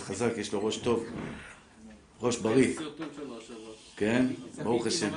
[0.00, 1.04] חזק, יש לו ראש טוב,
[2.22, 2.74] ראש בריא.
[3.96, 4.26] כן,
[4.62, 5.08] ברוך השם.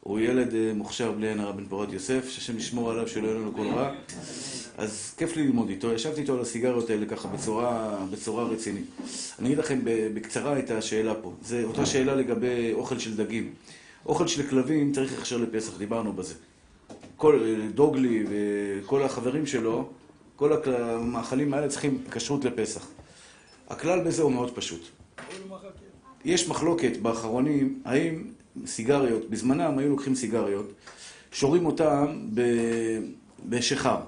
[0.00, 3.54] הוא ילד מוכשר בלי עין הרע בן פורת יוסף, שהשם ישמור עליו שלא יהיה לנו
[3.54, 3.94] כל רע.
[4.78, 7.28] אז כיף לי ללמוד איתו, ישבתי איתו על הסיגריות האלה ככה
[8.12, 8.84] בצורה רצינית.
[9.38, 11.32] אני אגיד לכם בקצרה את השאלה פה.
[11.42, 13.52] זו אותה שאלה לגבי אוכל של דגים.
[14.06, 16.34] אוכל של כלבים צריך הכשר לפסח, דיברנו בזה.
[17.16, 17.40] כל
[17.74, 19.88] דוגלי וכל החברים שלו,
[20.36, 22.86] כל המאכלים האלה צריכים כשרות לפסח.
[23.68, 24.80] הכלל בזה הוא מאוד פשוט.
[26.24, 28.24] יש מחלוקת באחרונים, האם
[28.66, 30.72] סיגריות, בזמנם היו לוקחים סיגריות,
[31.32, 32.20] שורים אותם
[33.48, 34.00] בשיכר.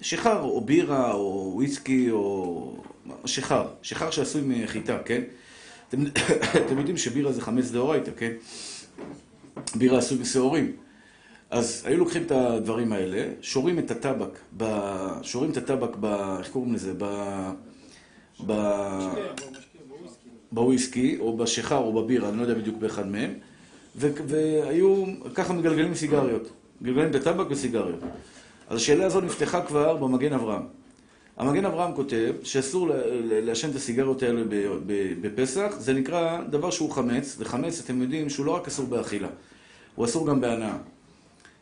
[0.00, 2.76] שיכר, או בירה, או וויסקי, או
[3.26, 3.66] שיכר.
[3.82, 5.22] שיכר שעשוי מחיטה, כן?
[5.88, 6.04] אתם,
[6.66, 8.32] אתם יודעים שבירה זה חמץ דאורייתא, כן?
[9.74, 10.72] בירה עשוי משעורים.
[11.50, 14.64] אז היו לוקחים את הדברים האלה, שורים את הטבק, ב...
[15.22, 16.04] שורים את הטבק ב...
[16.38, 16.92] איך קוראים לזה?
[16.98, 17.04] ב...
[20.52, 23.34] בוויסקי, או בשיכר, או בבירה, אני לא יודע בדיוק באחד מהם.
[23.96, 25.04] והיו
[25.34, 26.50] ככה מגלגלים סיגריות.
[26.80, 28.00] מגלגלים את הטבק וסיגריות.
[28.68, 30.62] אז השאלה הזו נפתחה כבר במגן אברהם.
[31.36, 32.90] המגן אברהם כותב שאסור
[33.22, 34.42] לעשן את הסיגריות האלה
[35.20, 39.28] בפסח, זה נקרא דבר שהוא חמץ, וחמץ, אתם יודעים, שהוא לא רק אסור באכילה,
[39.94, 40.76] הוא אסור גם בהנאה.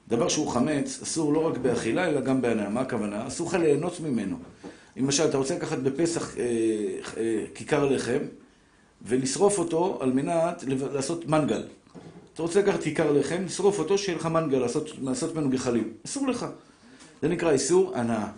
[0.09, 2.69] דבר שהוא חמץ, אסור לא רק באכילה, אלא גם בהנאה.
[2.69, 3.27] מה הכוונה?
[3.27, 4.37] אסור לך ליהנות ממנו.
[4.97, 6.45] למשל, אתה רוצה לקחת בפסח אה,
[7.17, 8.19] אה, כיכר לחם,
[9.03, 11.63] ולשרוף אותו על מנת לעשות מנגל.
[12.35, 14.59] אתה רוצה לקחת כיכר לחם, לשרוף אותו, שיהיה לך מנגל,
[15.03, 15.93] לעשות, ממנו גחלים.
[16.07, 16.47] אסור לך.
[17.23, 18.29] זה נקרא איסור הנאה.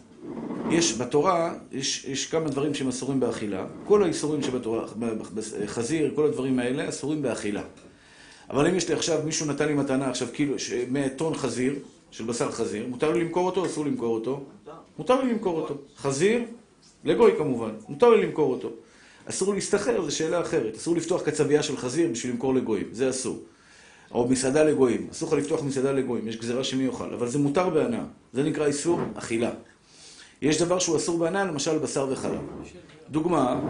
[0.70, 3.66] יש בתורה, יש, יש כמה דברים שהם אסורים באכילה.
[3.84, 4.86] כל האיסורים שבתורה,
[5.66, 7.62] חזיר, כל הדברים האלה, אסורים באכילה.
[8.50, 10.55] אבל אם יש לי עכשיו, מישהו נתן לי מתנה עכשיו כאילו,
[10.91, 11.75] 100 טון חזיר,
[12.10, 14.44] של בשר חזיר, מותר לי למכור אותו או אסור למכור אותו?
[14.98, 15.75] מותר לי למכור אותו.
[15.97, 16.42] חזיר,
[17.05, 18.70] לגוי כמובן, מותר לי למכור אותו.
[19.27, 20.75] אסור להסתחרר, זו שאלה אחרת.
[20.77, 23.39] אסור לפתוח קצבייה של חזיר בשביל למכור לגויים, זה אסור.
[24.12, 27.71] או מסעדה לגויים, אסור לך לפתוח מסעדה לגויים, יש גזירה שמי יאכל, אבל זה מותר
[27.71, 28.04] בהנאה.
[28.33, 29.50] זה נקרא איסור אכילה.
[30.43, 32.41] יש דבר שהוא אסור בהנאה, למשל בשר וחלב.
[33.10, 33.60] דוגמה,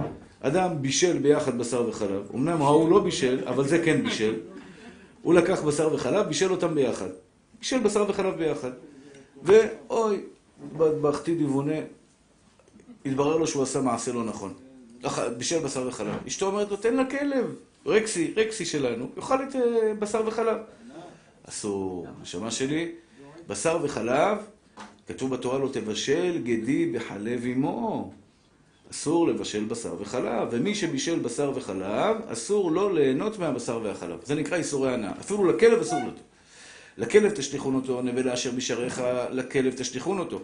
[0.40, 4.34] אדם בישל ביחד בשר וחלב, אמנם ההוא לא בישל, אבל זה כן בישל.
[5.22, 7.08] הוא לקח בשר וחלב, בישל אותם ביחד.
[7.58, 8.70] בישל בשר וחלב ביחד.
[9.42, 10.20] ואוי,
[10.76, 11.76] בכתי דיוונה,
[13.06, 14.54] התברר לו שהוא עשה מעשה לא נכון.
[15.38, 16.14] בישל בשר וחלב.
[16.26, 17.54] אשתו אומרת לו, תן לכלב,
[17.86, 20.56] רקסי, רקסי שלנו, יאכל את אה, בשר וחלב.
[21.48, 22.92] אסור, נשמה שלי,
[23.46, 24.38] בשר וחלב,
[25.08, 28.12] כתוב בתורה לא תבשל גדי בחלב אמו.
[28.90, 34.18] אסור לבשל בשר וחלב, ומי שבישל בשר וחלב, אסור לו ליהנות מהבשר והחלב.
[34.24, 35.12] זה נקרא איסורי הנאה.
[35.20, 36.10] אפילו לכלב אסור לו.
[36.98, 40.40] לכלב תשליכון אותו, נבלה אשר בשעריך, לכלב תשליכון אותו.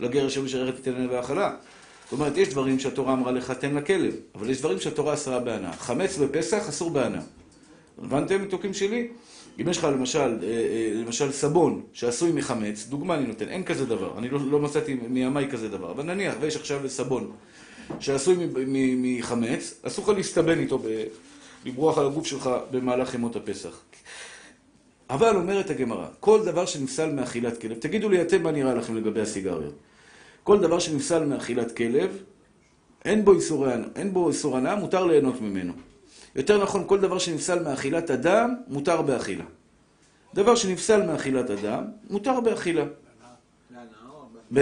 [0.00, 1.54] לגר אשר בשעריך תיתן נבלה האכלה.
[2.04, 5.72] זאת אומרת, יש דברים שהתורה אמרה לך, תן לכלב, אבל יש דברים שהתורה אסרה בהנאה.
[5.72, 7.20] חמץ בפסח אסור בהנאה.
[7.98, 9.08] הבנתם, מתוקים שלי?
[9.60, 13.86] אם יש לך למשל, אה, אה, למשל סבון שעשוי מחמץ, דוגמה אני נותן, אין כזה
[13.86, 17.30] דבר, אני לא, לא מצאתי מימיי כזה דבר, אבל נניח ויש עכשיו סבון
[18.00, 18.36] שעשוי
[18.96, 20.82] מחמץ, אסור לך להסתבן איתו,
[21.64, 23.80] לברוח על הגוף שלך במהלך ימות הפסח.
[25.12, 29.20] אבל אומרת הגמרא, כל דבר שנפסל מאכילת כלב, תגידו לי אתם מה נראה לכם לגבי
[29.20, 29.74] הסיגריות.
[30.44, 32.22] כל דבר שנפסל מאכילת כלב,
[33.04, 35.72] אין בו איסור, אין בו איסור הנאה, מותר ליהנות ממנו.
[36.36, 39.44] יותר נכון, כל דבר שנפסל מאכילת אדם, מותר באכילה.
[40.34, 42.84] דבר שנפסל מאכילת אדם, מותר באכילה.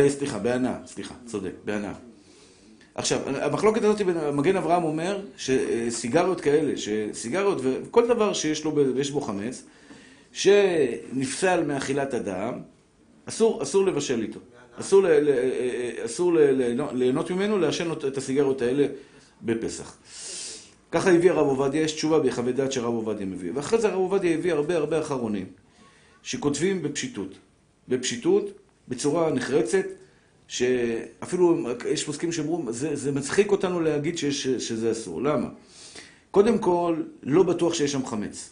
[0.08, 1.92] סליחה, בהנאה, סליחה, צודק, בהנאה.
[2.94, 4.00] עכשיו, המחלוקת הזאת
[4.32, 8.72] מגן אברהם אומר שסיגריות כאלה, שסיגריות וכל דבר שיש לו,
[9.12, 9.64] בו חמץ,
[10.32, 12.60] שנפסל מאכילת אדם,
[13.24, 14.40] אסור, אסור לבשל איתו.
[14.80, 15.30] אסור, ל, ל,
[16.04, 16.38] אסור ל,
[16.92, 18.86] ליהנות ממנו, לעשן את הסיגריות האלה
[19.42, 19.96] בפסח.
[20.92, 23.52] ככה הביא הרב עובדיה, יש תשובה בחוות דעת שהרב עובדיה מביא.
[23.54, 25.46] ואחרי זה הרב עובדיה הביא הרבה הרבה אחרונים,
[26.22, 27.34] שכותבים בפשיטות.
[27.88, 28.50] בפשיטות,
[28.88, 29.84] בצורה נחרצת,
[30.48, 35.22] שאפילו יש פוסקים שאומרים, זה, זה מצחיק אותנו להגיד שיש, שזה אסור.
[35.22, 35.48] למה?
[36.30, 38.50] קודם כל, לא בטוח שיש שם חמץ.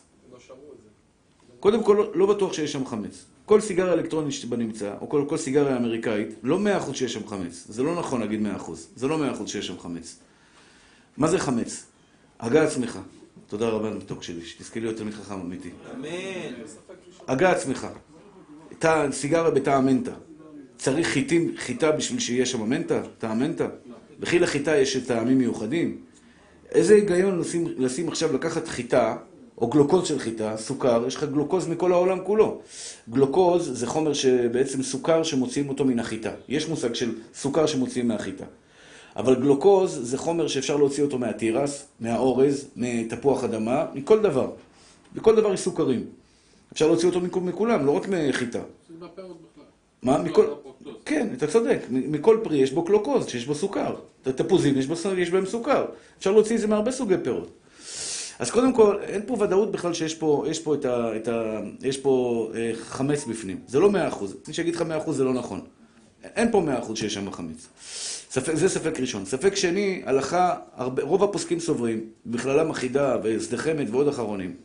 [1.60, 3.25] קודם כל, לא, בטוח שיש שם חמץ.
[3.46, 7.66] כל סיגריה אלקטרונית שבנמצא, או כל, כל סיגריה אמריקאית, לא מאה אחוז שיש שם חמץ.
[7.69, 8.88] זה לא נכון להגיד מאה אחוז.
[8.96, 10.19] זה לא מאה אחוז שיש שם חמץ.
[11.16, 11.87] מה זה חמץ?
[12.40, 12.99] הגה עצמך.
[13.46, 15.70] תודה רבה למתוק שלי, שתזכי להיות תלמיד חכם אמיתי.
[15.94, 16.55] אמן.
[17.28, 17.87] הגה עצמך.
[19.11, 20.12] סיגריה בטעם מנטה.
[20.76, 23.02] צריך חיטים, חיטה בשביל שיהיה שם מנטה?
[23.19, 23.69] טעם מנטה?
[24.20, 25.96] וכי לחיטה יש טעמים מיוחדים.
[26.70, 29.16] איזה היגיון לשים, לשים עכשיו לקחת חיטה,
[29.60, 32.60] או גלוקוז של חיטה, סוכר, יש לך גלוקוז מכל העולם כולו.
[33.10, 36.31] גלוקוז זה חומר שבעצם סוכר שמוציאים אותו מן החיטה.
[36.49, 38.44] יש מושג של סוכר שמוציאים מהחיטה.
[39.16, 44.50] אבל גלוקוז זה חומר שאפשר להוציא אותו מהתירס, מהאורז, מתפוח אדמה, מכל דבר.
[45.14, 46.06] בכל דבר יש סוכרים.
[46.72, 48.58] אפשר להוציא אותו מכולם, לא רק מחיטה.
[48.58, 49.64] זה בפירות בכלל.
[50.02, 50.19] מה?
[50.19, 50.46] לא, מכל...
[51.04, 51.78] כן, אתה צודק.
[51.90, 53.94] מכל פרי יש בו גלוקוז, שיש בו סוכר.
[54.22, 55.87] תפוזים יש, בו, יש בהם סוכר.
[56.19, 57.49] אפשר להוציא את זה מהרבה סוגי פירות.
[58.38, 61.61] אז קודם כל, אין פה ודאות בכלל שיש פה, יש פה, את ה, את ה,
[61.81, 63.61] יש פה אה, חמץ בפנים.
[63.67, 64.37] זה לא מאה אחוז.
[64.49, 65.61] מי שיגיד לך מאה אחוז זה לא נכון.
[66.23, 67.69] אין פה מאה אחוז שיש שם חמץ.
[68.31, 69.25] ספק, זה ספק ראשון.
[69.25, 74.56] ספק שני, הלכה, הרבה, רוב הפוסקים סוברים, בכללם אחידה ושדה חמד ועוד אחרונים.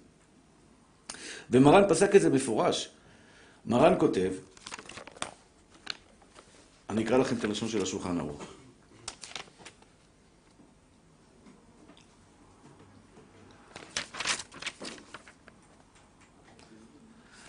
[1.51, 2.89] ומרן פסק את זה מפורש.
[3.65, 4.31] מרן כותב,
[6.89, 8.52] אני אקרא לכם את הלשון של השולחן ערוך.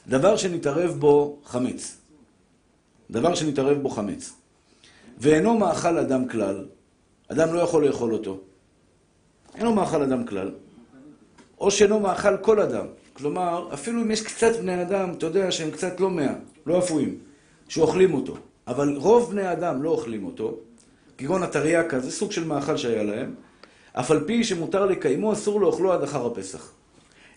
[0.09, 1.97] דבר שנתערב בו חמץ.
[3.11, 4.33] דבר שנתערב בו חמץ.
[5.19, 6.65] ואינו מאכל אדם כלל,
[7.29, 8.41] אדם לא יכול לאכול אותו.
[9.55, 10.51] אינו מאכל אדם כלל.
[11.61, 12.87] או שאינו מאכל כל אדם.
[13.13, 16.35] כלומר, אפילו אם יש קצת בני אדם, אתה יודע שהם קצת לא מאה,
[16.67, 17.19] לא אפויים,
[17.69, 18.37] שאוכלים אותו.
[18.67, 20.57] אבל רוב בני האדם לא אוכלים אותו,
[21.19, 23.35] כגון הטריאקה, זה סוג של מאכל שהיה להם,
[23.93, 26.73] אף על פי שמותר לקיימו, אסור לאוכלו עד אחר הפסח.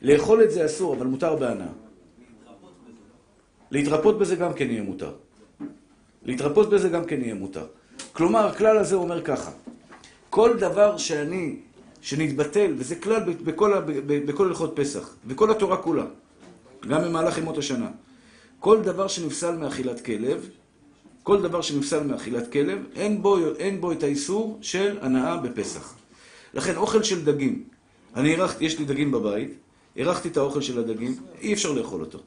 [0.01, 1.87] לאכול את זה אסור, אבל מותר בהנאה.
[3.71, 5.11] להתרפות בזה גם כן יהיה מותר.
[6.25, 7.65] להתרפות בזה גם כן יהיה מותר.
[8.13, 9.51] כלומר, הכלל הזה אומר ככה,
[10.29, 11.55] כל דבר שאני,
[12.01, 13.21] שנתבטל, וזה כלל
[14.25, 16.05] בכל, הלכות פסח, בכל התורה כולה,
[16.87, 17.89] גם במהלך ימות השנה,
[18.59, 20.49] כל דבר שנפסל מאכילת כלב,
[21.23, 25.93] כל דבר שנפסל מאכילת כלב, אין בו, אין בו את האיסור של הנאה בפסח.
[26.53, 27.63] לכן אוכל של דגים,
[28.15, 29.49] אני אירחתי, יש לי דגים בבית,
[29.95, 32.19] אירחתי את האוכל של הדגים, אי אפשר לאכול אותו.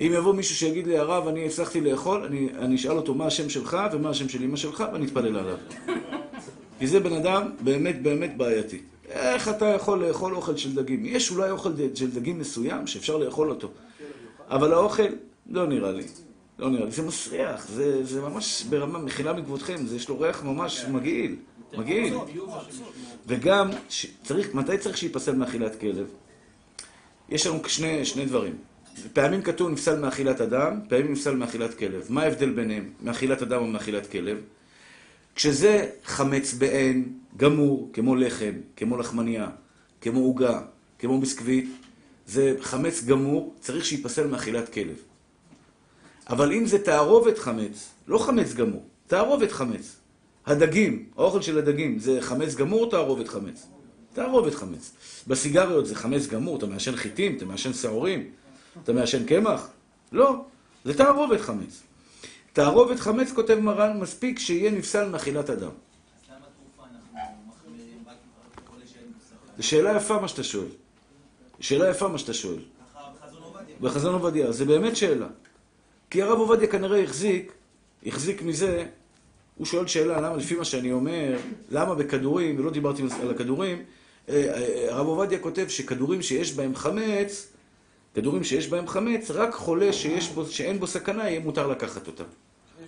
[0.00, 3.48] אם יבוא מישהו שיגיד לי, הרב, אני הצלחתי לאכול, אני, אני אשאל אותו מה השם
[3.50, 5.56] שלך ומה השם של אמא שלך, ואני אתפלל עליו.
[6.78, 8.80] כי זה בן אדם באמת באמת בעייתי.
[9.08, 11.02] איך אתה יכול לאכול אוכל של דגים?
[11.06, 13.70] יש אולי אוכל של דגים מסוים שאפשר לאכול אותו,
[14.48, 15.02] אבל האוכל,
[15.50, 16.04] לא נראה לי.
[16.58, 16.90] לא נראה לי.
[16.90, 21.36] זה מסריח, זה, זה ממש ברמה, מחילה מכבודכם, יש לו ריח ממש מגעיל.
[21.76, 22.14] מגעיל.
[23.26, 26.06] וגם, ש- צריך, מתי צריך שייפסל מאכילת כלב?
[27.28, 28.54] יש לנו שני, שני דברים.
[29.12, 32.06] פעמים כתוב נפסל מאכילת אדם, פעמים נפסל מאכילת כלב.
[32.08, 34.38] מה ההבדל ביניהם, מאכילת אדם ומאכילת כלב?
[35.34, 39.48] כשזה חמץ בעין, גמור, כמו לחם, כמו לחמניה,
[40.00, 40.60] כמו עוגה,
[40.98, 41.68] כמו ביסקוויט,
[42.26, 44.96] זה חמץ גמור, צריך שייפסל מאכילת כלב.
[46.28, 49.96] אבל אם זה תערובת חמץ, לא חמץ גמור, תערובת חמץ.
[50.46, 53.66] הדגים, האוכל של הדגים, זה חמץ גמור או תערובת חמץ?
[54.12, 54.92] תערובת חמץ.
[55.26, 58.30] בסיגריות זה חמץ גמור, אתה מעשן חיטים, אתה מעשן שעורים,
[58.84, 59.68] אתה מעשן קמח?
[60.12, 60.44] לא,
[60.84, 61.82] זה תערובת חמץ.
[62.52, 65.70] תערובת חמץ, כותב מרן, מספיק שיהיה נפסל מאכילת אדם.
[69.56, 70.66] זו שאלה יפה מה שאתה שואל.
[71.60, 72.62] שאלה יפה מה שאתה שואל.
[73.80, 74.52] בחזון עובדיה.
[74.52, 75.26] זה באמת שאלה.
[76.10, 77.52] כי הרב עובדיה כנראה החזיק,
[78.06, 78.86] החזיק מזה,
[79.56, 81.36] הוא שואל שאלה, למה, לפי מה שאני אומר,
[81.70, 83.82] למה בכדורים, ולא דיברתי על הכדורים,
[84.28, 87.52] אה, אה, הרב עובדיה כותב שכדורים שיש בהם חמץ,
[88.14, 92.24] כדורים שיש בהם חמץ, רק חולה שיש בו, שאין בו סכנה, יהיה מותר לקחת אותם.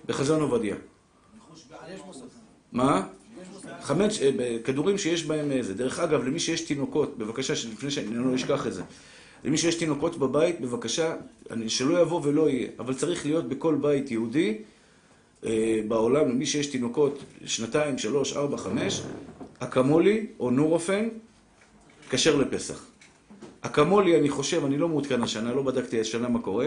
[0.07, 0.77] בחזון עובדיה.
[2.73, 3.07] מה?
[3.83, 4.31] חמץ, אה,
[4.65, 5.75] כדורים שיש בהם איזה.
[5.75, 8.83] דרך אגב, למי שיש תינוקות, בבקשה, לפני שאני לא אשכח את זה.
[9.45, 11.15] למי שיש תינוקות בבית, בבקשה,
[11.51, 12.69] אני- שלא יבוא ולא יהיה.
[12.79, 14.59] אבל צריך להיות בכל בית יהודי
[15.45, 19.03] אה, בעולם, למי שיש תינוקות, שנתיים, שלוש, ארבע, חמש,
[19.59, 21.09] אקמולי או נורופן,
[22.11, 22.85] כשר לפסח.
[23.63, 26.67] אקמולי, אני חושב, אני לא מעודכן השנה, לא בדקתי השנה מה קורה,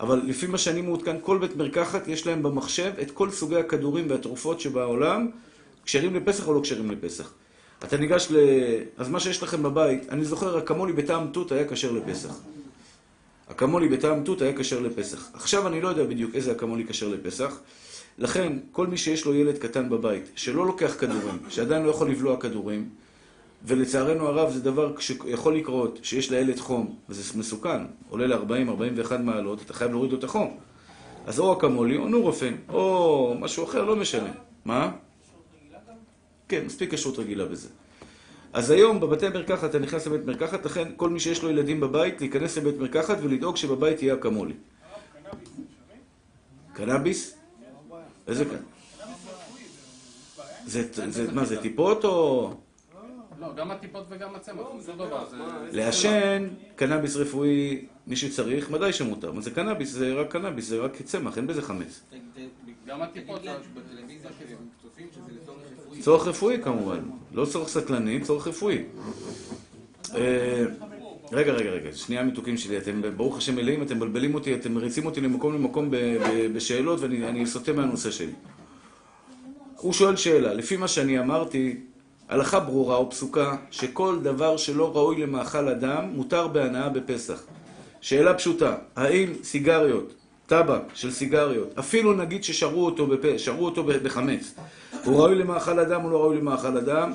[0.00, 4.10] אבל לפי מה שאני מעודכן, כל בית מרקחת יש להם במחשב את כל סוגי הכדורים
[4.10, 5.30] והתרופות שבעולם,
[5.84, 7.32] כשרים לפסח או לא כשרים לפסח.
[7.84, 8.36] אתה ניגש ל...
[8.96, 12.34] אז מה שיש לכם בבית, אני זוכר, אקמולי בטעם תות היה כשר לפסח.
[13.50, 15.30] אקמולי בטעם תות היה כשר לפסח.
[15.34, 17.60] עכשיו אני לא יודע בדיוק איזה אקמולי כשר לפסח,
[18.18, 22.40] לכן כל מי שיש לו ילד קטן בבית, שלא לוקח כדורים, שעדיין לא יכול לבלוע
[22.40, 22.88] כדורים,
[23.64, 29.72] ולצערנו הרב זה דבר שיכול לקרות, שיש לילד חום, וזה מסוכן, עולה ל-40-41 מעלות, אתה
[29.72, 30.56] חייב להוריד לו את החום.
[31.26, 34.30] אז או אקמולי או נורופן, או משהו אחר, לא משנה.
[34.64, 34.92] מה?
[36.48, 37.68] כן, מספיק כשרות רגילה בזה.
[38.52, 42.20] אז היום בבתי מרקחת, אתה נכנס לבית מרקחת, לכן כל מי שיש לו ילדים בבית,
[42.20, 44.54] להיכנס לבית מרקחת ולדאוג שבבית יהיה אקמולי.
[46.72, 47.34] קנאביס?
[48.28, 48.64] איזה קנאביס?
[50.66, 52.52] זה, מה זה, טיפות או...
[53.40, 55.24] לא, גם הטיפות וגם הצמח, זה אותו דבר.
[55.72, 59.32] לעשן קנאביס רפואי, מי שצריך, ודאי שמותר.
[59.32, 59.90] מה זה קנאביס?
[59.90, 62.14] זה רק קנאביס, זה רק צמח, אין בזה ת-
[62.86, 67.00] גם הטיפות, שבטלוויזיה שהם צופים שזה לצורך רפואי, צורך רפואי כמובן.
[67.32, 68.82] לא צורך סטלני, צורך רפואי.
[70.14, 70.64] אה,
[71.32, 75.06] רגע, רגע, רגע, שנייה מתוקים שלי, אתם ברוך השם מלאים, אתם מבלבלים אותי, אתם מריצים
[75.06, 75.88] אותי למקום למקום
[76.54, 78.32] בשאלות ואני אני סוטה מהנושא שלי.
[79.76, 81.76] הוא שואל שאלה, לפי מה שאני אמרתי,
[82.30, 87.42] הלכה ברורה או פסוקה, שכל דבר שלא ראוי למאכל אדם, מותר בהנאה בפסח.
[88.00, 90.14] שאלה פשוטה, האם סיגריות,
[90.46, 93.36] טבק של סיגריות, אפילו נגיד ששרו אותו, בפ...
[93.36, 94.54] שרו אותו בחמץ,
[95.04, 97.12] הוא ראוי למאכל אדם או לא ראוי למאכל אדם?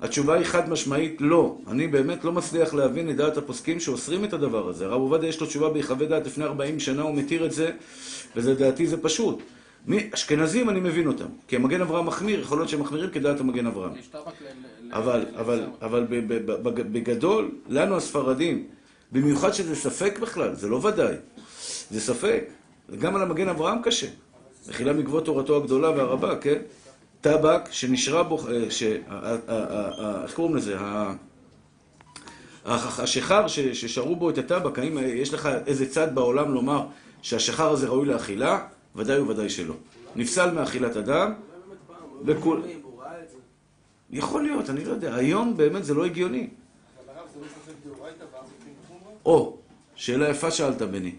[0.00, 1.56] התשובה היא חד משמעית לא.
[1.68, 4.84] אני באמת לא מצליח להבין את דעת הפוסקים שאוסרים את הדבר הזה.
[4.84, 7.70] הרב עובדיה יש לו תשובה בהיחווה דעת לפני 40 שנה, הוא מתיר את זה,
[8.36, 9.42] ולדעתי זה פשוט.
[9.86, 13.66] מי, אשכנזים אני מבין אותם, כי המגן אברהם מחמיר, יכול להיות שהם מחמירים כדעת המגן
[13.66, 13.92] אברהם.
[15.80, 16.06] אבל,
[16.92, 18.66] בגדול, לנו הספרדים,
[19.12, 21.14] במיוחד שזה ספק בכלל, זה לא ודאי,
[21.90, 22.44] זה ספק.
[22.98, 24.06] גם על המגן אברהם קשה.
[24.68, 26.58] מחילה מכבוד תורתו הגדולה והרבה, כן?
[27.20, 30.76] טבק שנשרה בו, אה, איך קוראים לזה?
[32.64, 36.86] השיכר ששרו בו את הטבק, האם יש לך איזה צד בעולם לומר
[37.22, 38.58] שהשיכר הזה ראוי לאכילה?
[38.96, 39.74] ודאי וודאי שלא.
[40.16, 41.32] נפסל מאכילת אדם,
[42.24, 42.62] וכול...
[44.10, 45.14] יכול להיות, אני לא יודע.
[45.14, 46.48] היום באמת זה לא הגיוני.
[49.24, 49.56] או,
[49.94, 51.14] שאלה יפה שאלת, בני.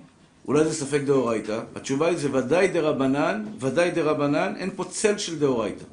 [0.48, 1.62] אולי זה ספק דאורייתא?
[1.76, 5.84] התשובה היא זה ודאי דרבנן, ודאי דרבנן, אין פה צל של דאורייתא.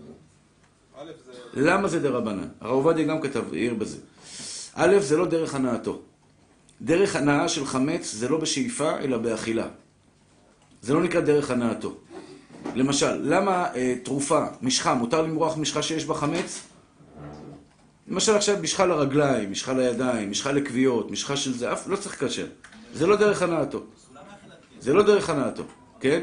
[1.54, 2.48] למה זה דרבנן?
[2.60, 3.96] הרב עובדיה גם כתב, העיר בזה.
[4.74, 6.00] א', זה לא דרך הנאתו.
[6.82, 9.68] דרך הנאה של חמץ זה לא בשאיפה, אלא באכילה.
[10.82, 11.94] זה לא נקרא דרך הנאתו.
[12.74, 16.62] למשל, למה אה, תרופה, משחה, מותר למרוח משחה שיש בה חמץ?
[18.08, 22.46] למשל עכשיו משחה לרגליים, משחה לידיים, משחה לכוויות, משחה של זה, אף לא צריך כשר.
[22.94, 23.82] זה לא דרך הנאתו.
[24.80, 25.62] זה לא דרך הנאתו,
[26.00, 26.22] כן?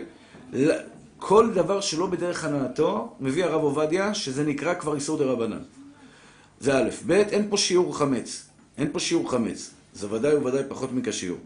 [1.17, 5.61] כל דבר שלא בדרך הנאתו, מביא הרב עובדיה, שזה נקרא כבר איסור דה רבנן.
[6.59, 8.47] זה א', ב', אין פה שיעור חמץ.
[8.77, 9.71] אין פה שיעור חמץ.
[9.93, 11.39] זה ודאי וודאי פחות מכשיעור.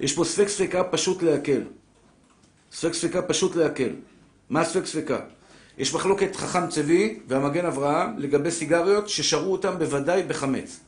[0.00, 1.60] יש פה ספק ספקה פשוט להקל.
[2.74, 3.90] ספק ספקה פשוט להקל.
[4.50, 5.20] מה ספק ספקה?
[5.78, 10.80] יש מחלוקת חכם צבי והמגן אברהם לגבי סיגריות ששרו אותם בוודאי בחמץ.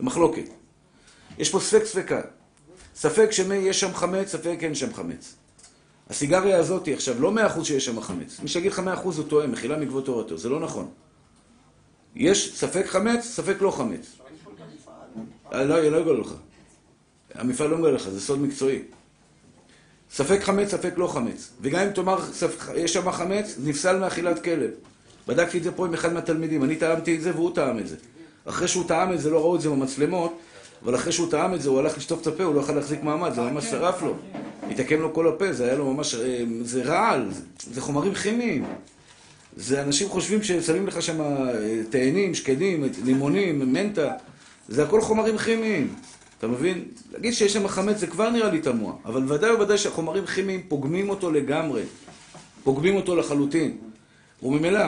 [0.00, 0.48] מחלוקת.
[1.38, 2.20] יש פה ספק ספקה.
[2.94, 5.34] ספק שמי יש שם חמץ, ספק אין שם חמץ.
[6.10, 8.40] הסיגריה הזאת עכשיו, לא מאה אחוז שיש שם חמץ.
[8.40, 10.38] מי שיגיד לך מאה אחוז הוא טועה, מחילה מכבוד תורתו.
[10.38, 10.88] זה לא נכון.
[12.14, 14.18] יש ספק חמץ, ספק לא חמץ.
[15.52, 16.34] אה, לא, לא יגלו לך.
[17.34, 18.82] המפעל לא מגלה לך, זה סוד מקצועי.
[20.12, 21.48] ספק חמץ, ספק לא חמץ.
[21.60, 22.18] וגם אם תאמר,
[22.76, 24.70] יש שם חמץ, נפסל מאכילת כלב.
[25.28, 27.96] בדקתי את זה פה עם אחד מהתלמידים, אני טעמתי את זה והוא טעם את זה.
[28.44, 30.38] אחרי שהוא טעם את זה, לא ראו את זה במצלמות,
[30.84, 33.02] אבל אחרי שהוא טעם את זה, הוא הלך לשטוף את הפה, הוא לא יכול להחזיק
[33.02, 34.14] מעמד, זה ממש שרף לו.
[34.70, 37.40] התעקם לו כל הפה, זה היה לו ממש, אה, זה רעל, זה-
[37.74, 38.64] זה חומרים כימיים.
[39.56, 41.52] זה אנשים חושבים ששמים לך שם אה,
[41.90, 44.12] תאנים, שקדים, לימונים, מנטה,
[44.68, 45.94] זה הכל חומרים כימיים.
[46.38, 46.84] אתה מבין?
[47.12, 51.10] להגיד שיש שם חמץ זה כבר נראה לי תמוה, אבל ודאי וודאי שהחומרים כימיים פוגמים
[51.10, 51.82] אותו לגמרי.
[52.64, 53.78] פוגמים אותו לחלוטין.
[54.42, 54.84] וממילא,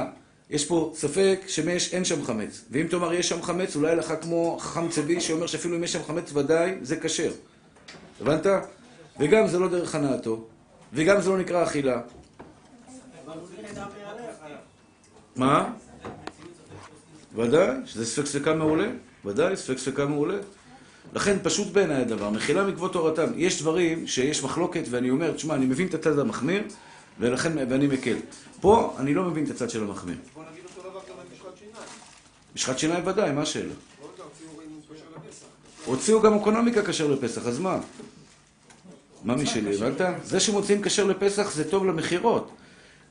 [0.51, 2.65] יש פה ספק שמש אין שם חמץ.
[2.71, 6.03] ואם תאמר יש שם חמץ, אולי לך כמו חכם צבי שאומר שאפילו אם יש שם
[6.07, 7.33] חמץ ודאי, זה כשר.
[8.21, 8.47] הבנת?
[9.21, 10.45] וגם זה לא דרך הנאתו,
[10.93, 12.01] וגם זה לא נקרא אכילה.
[15.37, 15.73] מה?
[17.35, 18.89] ודאי, שזה ספק ספקה מעולה.
[19.25, 20.39] ודאי, ספק ספקה מעולה.
[21.15, 23.27] לכן פשוט בעיניי הדבר, מחילה מכבוד תורתם.
[23.37, 26.63] יש דברים שיש מחלוקת ואני אומר, תשמע, אני מבין את הצד המחמיר,
[27.21, 28.17] ולכן, ואני מקל.
[28.61, 30.17] פה אני לא מבין את הצד של המחמיר.
[30.35, 31.89] בוא נגיד אותו דבר גם על משחת שיניים.
[32.55, 33.73] משחת שיניים ודאי, מה השאלה?
[34.01, 34.25] לא.
[35.85, 37.79] הוציאו גם אקונומיקה כשר לפסח, אז מה?
[39.25, 40.01] מה משלי, הבנת?
[40.25, 42.51] זה שמוציאים כשר לפסח זה טוב למכירות.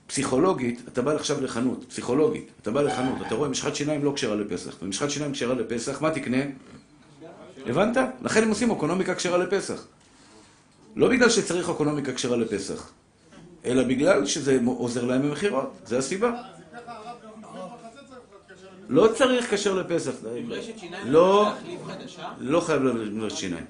[0.07, 4.35] פסיכולוגית, אתה בא עכשיו לחנות, פסיכולוגית, אתה בא לחנות, אתה רואה משחת שיניים לא כשרה
[4.35, 6.37] לפסח, ומשחת שיניים כשרה לפסח, מה תקנה?
[7.69, 7.97] הבנת?
[8.21, 9.87] לכן הם עושים אקונומיקה כשרה לפסח.
[10.95, 12.91] לא בגלל שצריך אקונומיקה כשרה לפסח,
[13.65, 16.31] אלא בגלל שזה עוזר להם במכירות, זה הסיבה.
[18.89, 20.11] לא צריך כשר לפסח.
[20.77, 22.29] שיניים לא, להחליף חדשה?
[22.39, 23.65] לא חייב לברשת שיניים.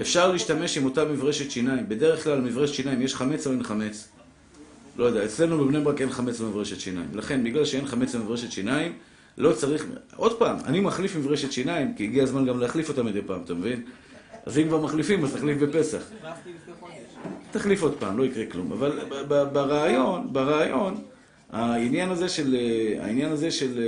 [0.00, 1.88] אפשר להשתמש עם אותה מברשת שיניים.
[1.88, 4.08] בדרך כלל מברשת שיניים יש חמץ או אין חמץ?
[4.96, 7.08] לא יודע, אצלנו בבני ברק אין חמץ במברשת שיניים.
[7.14, 8.92] לכן, בגלל שאין חמץ במברשת שיניים,
[9.38, 9.86] לא צריך...
[10.16, 13.54] עוד פעם, אני מחליף מברשת שיניים, כי הגיע הזמן גם להחליף אותה מדי פעם, אתה
[13.54, 13.82] מבין?
[14.46, 16.02] אז אם כבר מחליפים, אז תחליף בפסח.
[17.50, 18.72] תחליף עוד פעם, לא יקרה כלום.
[18.72, 18.98] אבל
[19.52, 21.02] ברעיון, ברעיון,
[21.50, 22.56] העניין הזה של,
[23.00, 23.80] העניין הזה של,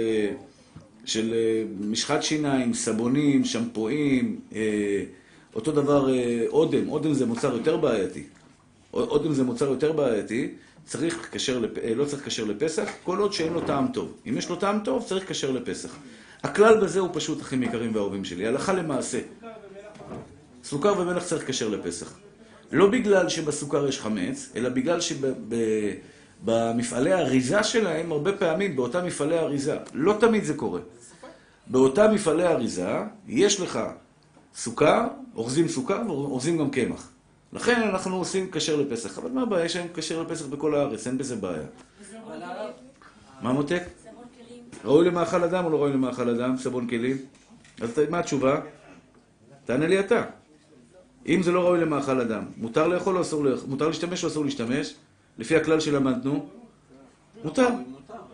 [1.05, 1.35] של
[1.81, 5.05] משחת שיניים, סבונים, שמפואים, אה,
[5.55, 8.23] אותו דבר אה, אודם, אודם זה מוצר יותר בעייתי.
[8.93, 11.79] עוד אם זה מוצר יותר בעייתי, צריך לקשר, לפ...
[11.79, 14.13] אה, לא צריך לקשר לפסח, כל עוד שאין לו טעם טוב.
[14.29, 15.97] אם יש לו טעם טוב, צריך לקשר לפסח.
[16.43, 19.21] הכלל בזה הוא פשוט, אחים יקרים ואהובים שלי, הלכה למעשה.
[20.65, 22.15] סוכר ומלח צריך לקשר לפסח.
[22.73, 24.99] לא בגלל שבסוכר יש חמץ, אלא בגלל
[26.41, 30.81] שבמפעלי האריזה שלהם, הרבה פעמים באותם מפעלי האריזה, לא תמיד זה קורה.
[31.67, 32.89] באותם מפעלי האריזה,
[33.29, 33.81] יש לך
[34.55, 37.09] סוכר, אורזים סוכר ואורזים גם קמח.
[37.53, 39.19] לכן אנחנו עושים כשר לפסח.
[39.19, 39.65] אבל מה הבעיה?
[39.65, 41.63] יש להם כשר לפסח בכל הארץ, אין בזה בעיה.
[43.43, 43.83] מה מותק?
[44.85, 46.57] ראוי למאכל אדם או לא ראוי למאכל אדם?
[46.57, 47.17] סבון כלים?
[47.81, 48.61] אז מה התשובה?
[49.65, 50.25] תענה לי אתה.
[51.27, 53.69] אם זה לא ראוי למאכל אדם, מותר לאכול או אסור לאכול?
[53.69, 54.95] מותר להשתמש או אסור להשתמש?
[55.39, 56.47] לפי הכלל שלמדנו?
[57.45, 57.69] מותר.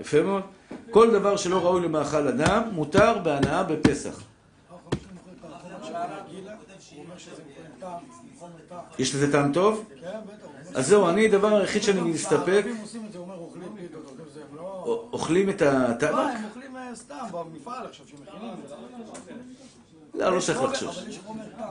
[0.01, 0.43] יפה מאוד.
[0.91, 4.23] כל דבר שלא ראוי למאכל אדם, מותר בהנאה בפסח.
[8.99, 9.85] יש לזה טעם טוב?
[10.75, 12.65] אז זהו, אני, הדבר היחיד שאני מסתפק,
[13.29, 13.77] אוכלים
[14.57, 15.09] לא...
[15.13, 16.13] אוכלים את הטבק?
[16.13, 18.75] מה, הם אוכלים אה, סתם במפעל עכשיו, שמכינים את זה.
[20.15, 21.05] לא, לא צריך לחשוש.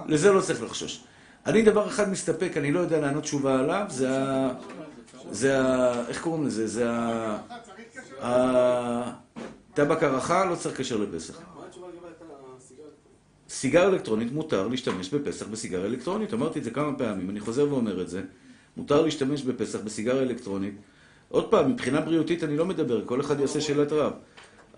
[0.06, 1.04] לזה לא צריך לחשוש.
[1.46, 4.50] אני דבר אחד מסתפק, אני לא יודע לענות תשובה עליו, זה ה...
[5.32, 5.94] זה ה...
[6.08, 6.68] איך קוראים לזה?
[6.68, 7.38] זה ה...
[8.20, 11.40] הטבק הרחה לא צריך קשר לפסח.
[11.40, 12.08] מה התשובה לגבי
[12.58, 12.90] הסיגריה?
[13.50, 16.34] סיגר אלקטרונית מותר להשתמש בפסח בסיגריה אלקטרונית.
[16.34, 18.22] אמרתי את זה כמה פעמים, אני חוזר ואומר את זה.
[18.77, 20.74] מותר להשתמש בפסח בסיגריה אלקטרונית.
[21.30, 24.13] עוד פעם, מבחינה בריאותית אני לא מדבר, כל אחד יעשה שאלת רב.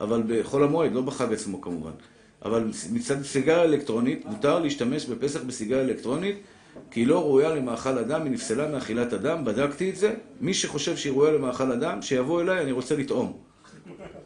[0.02, 1.92] אבל בחול המועד, לא בחג עצמו כמובן.
[2.46, 6.36] אבל מצד סיגריה אלקטרונית, מותר להשתמש בפסח בסיגריה אלקטרונית,
[6.92, 10.16] כי היא לא ראויה למאכל אדם, היא נפסלה מאכילת אדם, בדקתי את זה.
[10.42, 13.49] מי שחושב שהיא ראויה למאכל אדם, שיבוא אליי, אני רוצה לטעום.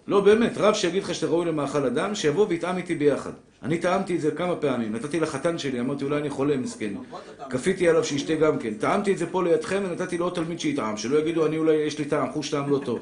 [0.08, 3.32] לא, באמת, רב שיגיד לך שאתה ראוי למאכל אדם, שיבוא ויטעם איתי ביחד.
[3.64, 6.94] אני טעמתי את זה כמה פעמים, נתתי לחתן שלי, אמרתי אולי אני חולה מסכן.
[7.50, 8.74] כפיתי עליו שישתה גם כן.
[8.74, 12.06] טעמתי את זה פה לידכם ונתתי לעוד תלמיד שיטעם, שלא יגידו אני אולי יש לי
[12.06, 13.00] טעם, חוש טעם לא טוב.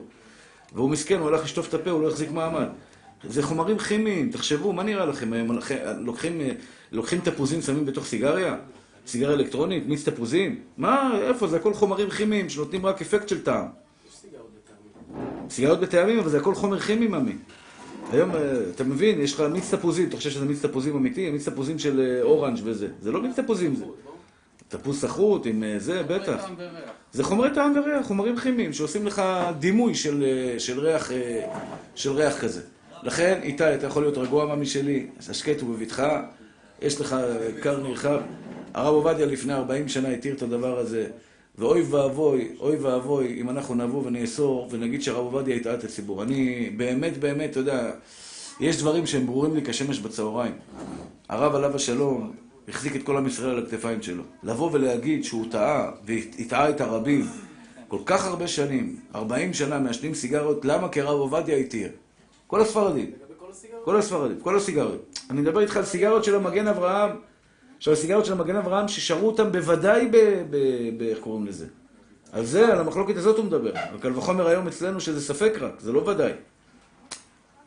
[0.75, 2.67] והוא מסכן, הוא הלך לשטוף את הפה, הוא לא החזיק מעמד.
[3.23, 5.57] זה חומרים כימיים, תחשבו, מה נראה לכם היום?
[5.99, 6.41] לוקחים,
[6.91, 8.55] לוקחים תפוזים, שמים בתוך סיגריה?
[9.07, 9.87] סיגריה אלקטרונית?
[9.87, 10.59] מיץ תפוזים?
[10.77, 11.47] מה, איפה?
[11.47, 13.65] זה הכל חומרים כימיים שנותנים רק אפקט של טעם.
[15.51, 17.35] סיגריות בטעמים, אבל זה הכל חומר כימי, ממי.
[18.11, 21.29] היום, אה, אתה מבין, יש לך מיץ תפוזים, אתה חושב שזה מיץ תפוזים אמיתי?
[21.29, 22.87] מיץ תפוזים של אה, אורנג' וזה.
[23.01, 23.85] זה לא מיץ תפוזים, זה.
[24.67, 26.49] תפוז סחוט עם אה, זה, בטח.
[27.13, 29.21] זה חומרי טעם וריח, חומרים כימיים, שעושים לך
[29.59, 30.25] דימוי של,
[30.57, 31.11] של, ריח,
[31.95, 32.61] של ריח כזה.
[33.03, 36.23] לכן, איתי, אתה יכול להיות רגוע ממי שלי, השקט ובבטחה,
[36.81, 37.15] יש לך
[37.61, 38.21] כר נרחב.
[38.73, 41.07] הרב עובדיה לפני 40 שנה התיר את הדבר הזה,
[41.57, 46.23] ואוי ואבוי, אוי ואבוי, אם אנחנו נבוא ונאסור ונגיד שהרב עובדיה יטעה את הציבור.
[46.23, 47.91] אני באמת, באמת, אתה יודע,
[48.59, 50.53] יש דברים שהם ברורים לי כשמש בצהריים.
[51.29, 52.31] הרב עליו השלום
[52.67, 54.23] החזיק את כל עם ישראל על הכתפיים שלו.
[54.43, 57.25] לבוא ולהגיד שהוא טעה, והטעה את הרבים
[57.87, 60.89] כל כך הרבה שנים, 40 שנה מעשנים סיגריות, למה?
[60.89, 61.89] כי הרב עובדיה התיר.
[62.47, 63.11] כל הספרדים.
[63.83, 65.19] כל הספרדים, כל הסיגריות.
[65.29, 67.09] אני מדבר איתך על סיגריות של המגן אברהם,
[67.81, 70.17] עכשיו הסיגריות של המגן אברהם ששרו אותם בוודאי ב...
[70.49, 70.57] ב...
[70.97, 71.01] ב...
[71.01, 71.65] איך קוראים לזה?
[72.31, 73.73] על זה, על המחלוקת הזאת הוא מדבר.
[73.95, 76.31] וקל וחומר היום אצלנו שזה ספק רק, זה לא ודאי.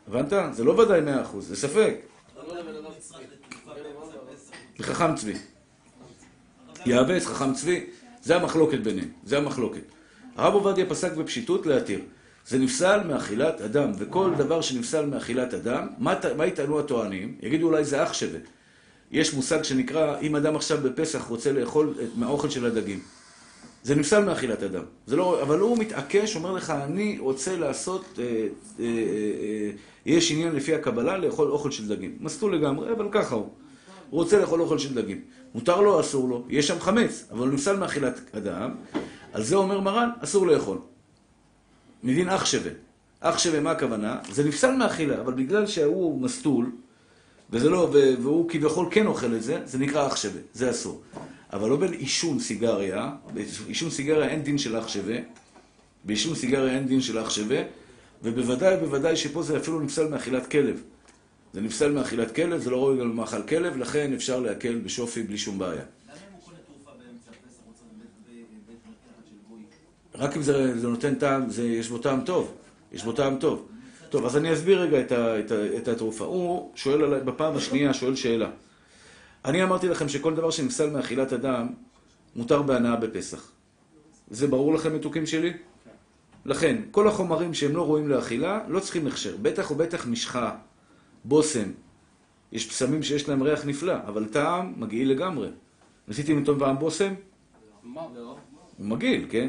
[0.07, 0.33] הבנת?
[0.51, 1.01] זה לא ודאי
[1.33, 1.95] 100%, זה ספק.
[4.79, 5.33] וחכם צבי.
[6.85, 7.85] יאבס, חכם צבי,
[8.21, 9.83] זה המחלוקת ביניהם, זה המחלוקת.
[10.35, 11.99] הרב עובדיה פסק בפשיטות להתיר.
[12.47, 15.87] זה נפסל מאכילת אדם, וכל דבר שנפסל מאכילת אדם,
[16.37, 17.37] מה יטענו הטוענים?
[17.41, 18.39] יגידו אולי זה אח שווה.
[19.11, 22.99] יש מושג שנקרא, אם אדם עכשיו בפסח רוצה לאכול את, מהאוכל של הדגים.
[23.83, 24.83] זה נפסל מאכילת אדם.
[25.07, 28.39] זה לא, אבל הוא מתעקש, אומר לך, אני רוצה לעשות, אה, אה,
[28.79, 29.71] אה, אה,
[30.05, 32.17] יש עניין לפי הקבלה לאכול אוכל של דגים.
[32.19, 33.49] מסטול לגמרי, אבל ככה הוא.
[34.09, 35.21] הוא רוצה לאכול אוכל של דגים.
[35.55, 38.71] מותר לו, אסור לו, יש שם חמץ, אבל הוא נפסל מאכילת אדם.
[39.33, 40.77] על זה אומר מרן, אסור לאכול.
[42.03, 42.71] מבין אח שווה.
[43.19, 44.19] אח שווה, מה הכוונה?
[44.31, 46.71] זה נפסל מאכילה, אבל בגלל שההוא מסטול,
[47.49, 47.89] וזה לא,
[48.21, 51.01] והוא כביכול כן אוכל את זה, זה נקרא אח שווה, זה אסור.
[51.53, 55.17] אבל לא בין עישון סיגריה, בעישון סיגריה אין דין של אח שווה,
[56.03, 57.61] בעישון סיגריה אין דין של אח שווה,
[58.23, 60.81] ובוודאי ובוודאי שפה זה אפילו נפסל מאכילת כלב.
[61.53, 65.37] זה נפסל מאכילת כלב, זה לא ראוי גם למאכל כלב, לכן אפשר להקל בשופי בלי
[65.37, 65.83] שום בעיה.
[70.15, 72.53] רק אם זה, זה נותן טעם, זה, יש בו טעם טוב.
[72.91, 73.67] יש בו טעם טוב.
[74.09, 76.25] טוב, אז אני אסביר רגע את, ה, את, ה, את התרופה.
[76.25, 78.49] הוא שואל עליי, בפעם השנייה שואל שאלה.
[79.45, 81.67] אני אמרתי לכם שכל דבר שנפסל מאכילת אדם,
[82.35, 83.51] מותר בהנאה בפסח.
[84.29, 85.53] זה ברור לכם, מתוקים שלי?
[86.45, 89.35] לכן, כל החומרים שהם לא ראויים לאכילה, לא צריכים הכשר.
[89.41, 90.55] בטח ובטח משחה,
[91.25, 91.71] בושם.
[92.51, 95.49] יש פסמים שיש להם ריח נפלא, אבל טעם מגעיל לגמרי.
[96.07, 97.13] ניסיתם לטעום פעם בושם?
[98.77, 99.47] הוא מגעיל, כן?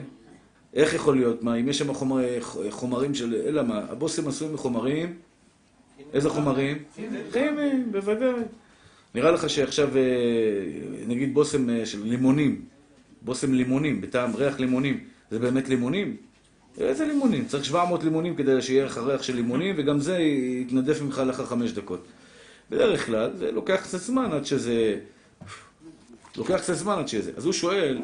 [0.77, 1.43] איך יכול להיות?
[1.43, 2.25] מה, אם יש שם חומר,
[2.71, 3.35] חומרים של...
[3.47, 5.15] אלא מה, הבושם עשוי מחומרים...
[6.13, 6.79] איזה חומרים?
[7.33, 8.43] כימיים, בוודאי.
[9.15, 10.03] נראה לך שעכשיו, אה,
[11.07, 12.63] נגיד בושם אה, של לימונים,
[13.23, 16.17] בושם לימונים, בטעם ריח לימונים, זה באמת לימונים?
[16.79, 17.47] איזה לימונים?
[17.47, 20.19] צריך 700 לימונים כדי שיהיה לך ריח של לימונים, וגם זה
[20.67, 22.05] יתנדף ממך לאחר חמש דקות.
[22.71, 24.99] בדרך כלל, זה לוקח קצת זמן עד שזה...
[26.37, 27.33] לוקח קצת זמן עד שזה.
[27.37, 27.99] אז הוא שואל,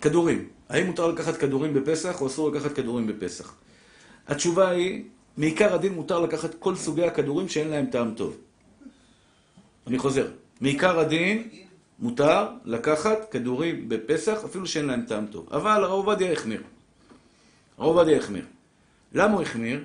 [0.00, 3.54] כדורים, האם מותר לקחת כדורים בפסח או אסור לקחת כדורים בפסח?
[4.28, 5.04] התשובה היא,
[5.36, 8.36] מעיקר הדין מותר לקחת כל סוגי הכדורים שאין להם טעם טוב.
[9.86, 10.28] אני חוזר,
[10.60, 11.48] מעיקר הדין
[11.98, 15.48] מותר לקחת כדורים בפסח אפילו שאין להם טעם טוב.
[15.52, 16.62] אבל הרב עובדיה החמיר.
[17.78, 18.44] הרב עובדיה החמיר.
[19.12, 19.84] למה הוא החמיר?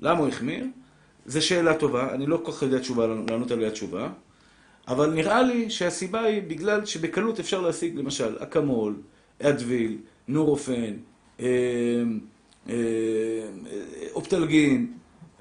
[0.00, 0.66] למה הוא החמיר?
[1.26, 4.08] זו שאלה טובה, אני לא כל כך יודע תשובה, לענות עליה תשובה,
[4.88, 8.94] אבל נראה לי שהסיבה היא בגלל שבקלות אפשר להשיג למשל אקמול,
[9.42, 9.96] אדוויל,
[10.28, 10.94] נורופן,
[11.40, 11.46] אה,
[12.68, 12.74] אה,
[14.12, 14.92] אופטלגין,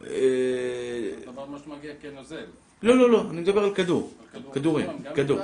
[0.07, 0.09] אה,
[1.31, 2.45] דבר מה שמגיע כנוזל.
[2.83, 4.13] לא, לא, לא, אני מדבר על כדור.
[4.53, 5.39] כדורים, כדור.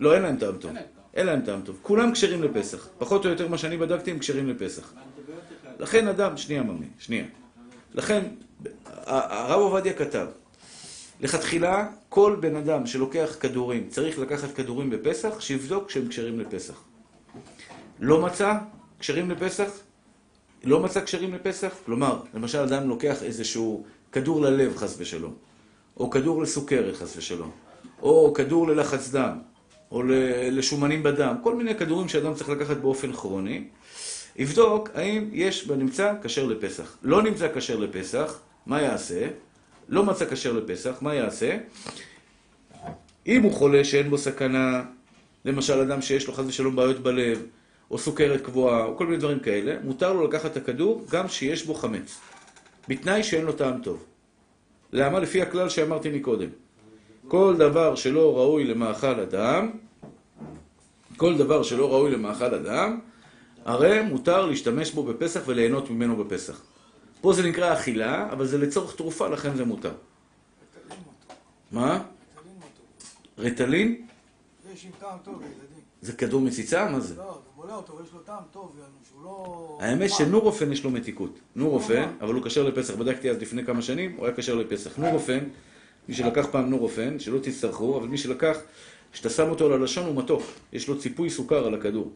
[0.00, 0.70] לא, אין להם טעם טוב.
[1.14, 1.78] אין להם טעם טוב.
[1.82, 2.88] כולם כשרים לפסח.
[2.98, 4.92] פחות או יותר מה שאני בדקתי הם כשרים לפסח.
[5.78, 7.24] לכן אדם, שנייה ממי, שנייה.
[7.94, 8.22] לכן,
[9.06, 10.26] הרב עובדיה כתב,
[11.20, 16.80] לכתחילה, כל בן אדם שלוקח כדורים, צריך לקחת כדורים בפסח, שיבדוק שהם כשרים לפסח.
[18.02, 18.54] לא מצא
[18.98, 19.70] כשרים לפסח?
[20.64, 21.72] לא מצא כשרים לפסח?
[21.86, 25.34] כלומר, למשל אדם לוקח איזשהו כדור ללב חס ושלום,
[25.96, 27.50] או כדור לסוכרת חס ושלום,
[28.02, 29.38] או כדור ללחץ דם,
[29.90, 30.02] או
[30.50, 33.64] לשומנים בדם, כל מיני כדורים שאדם צריך לקחת באופן כרוני,
[34.36, 36.96] יבדוק האם יש בנמצא כשר לפסח.
[37.02, 39.28] לא נמצא כשר לפסח, מה יעשה?
[39.88, 41.58] לא מצא כשר לפסח, מה יעשה?
[43.26, 44.82] אם הוא חולה שאין בו סכנה,
[45.44, 47.42] למשל אדם שיש לו חס ושלום בעיות בלב,
[47.92, 51.66] או סוכרת קבועה, או כל מיני דברים כאלה, מותר לו לקחת את הכדור גם שיש
[51.66, 52.20] בו חמץ.
[52.88, 54.04] בתנאי שאין לו טעם טוב.
[54.92, 55.20] למה?
[55.20, 56.48] לפי הכלל שאמרתי מקודם.
[57.28, 59.70] כל דבר שלא ראוי למאכל אדם,
[61.16, 63.00] כל דבר שלא ראוי למאכל אדם,
[63.64, 66.62] הרי מותר להשתמש בו בפסח וליהנות ממנו בפסח.
[67.20, 69.92] פה זה נקרא אכילה, אבל זה לצורך תרופה, לכן זה מותר.
[71.72, 72.02] מה?
[73.38, 74.06] ריטלין?
[74.74, 75.82] יש עם טעם טוב לילדים.
[76.02, 76.90] זה כדור מציצה?
[76.90, 77.16] מה זה?
[77.16, 78.76] לא, אתה בולע אותו, יש לו טעם טוב,
[79.08, 79.78] שהוא לא...
[79.80, 81.38] האמת שנורופן יש לו מתיקות.
[81.56, 82.94] נורופן, אבל הוא כשר לפסח.
[82.94, 84.98] בדקתי אז לפני כמה שנים, הוא היה כשר לפסח.
[84.98, 85.38] נורופן,
[86.08, 88.56] מי שלקח פעם נורופן, שלא תצטרכו, אבל מי שלקח,
[89.12, 90.42] כשאתה שם אותו על הלשון הוא מתוק.
[90.72, 92.12] יש לו ציפוי סוכר על הכדור.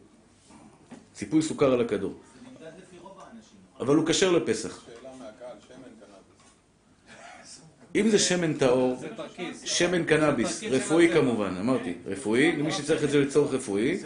[1.13, 2.13] ציפוי סוכר על הכדור.
[2.13, 3.57] זה נמדד לפי רוב האנשים.
[3.79, 4.85] אבל הוא כשר לפסח.
[4.85, 7.61] שאלה מהקהל, שמן קנאביס.
[7.95, 8.97] אם זה שמן טהור.
[9.65, 11.09] שמן קנאביס, רפואי.
[11.13, 13.97] כמובן, אמרתי, רפואי, למי שצריך את זה לצורך רפואי.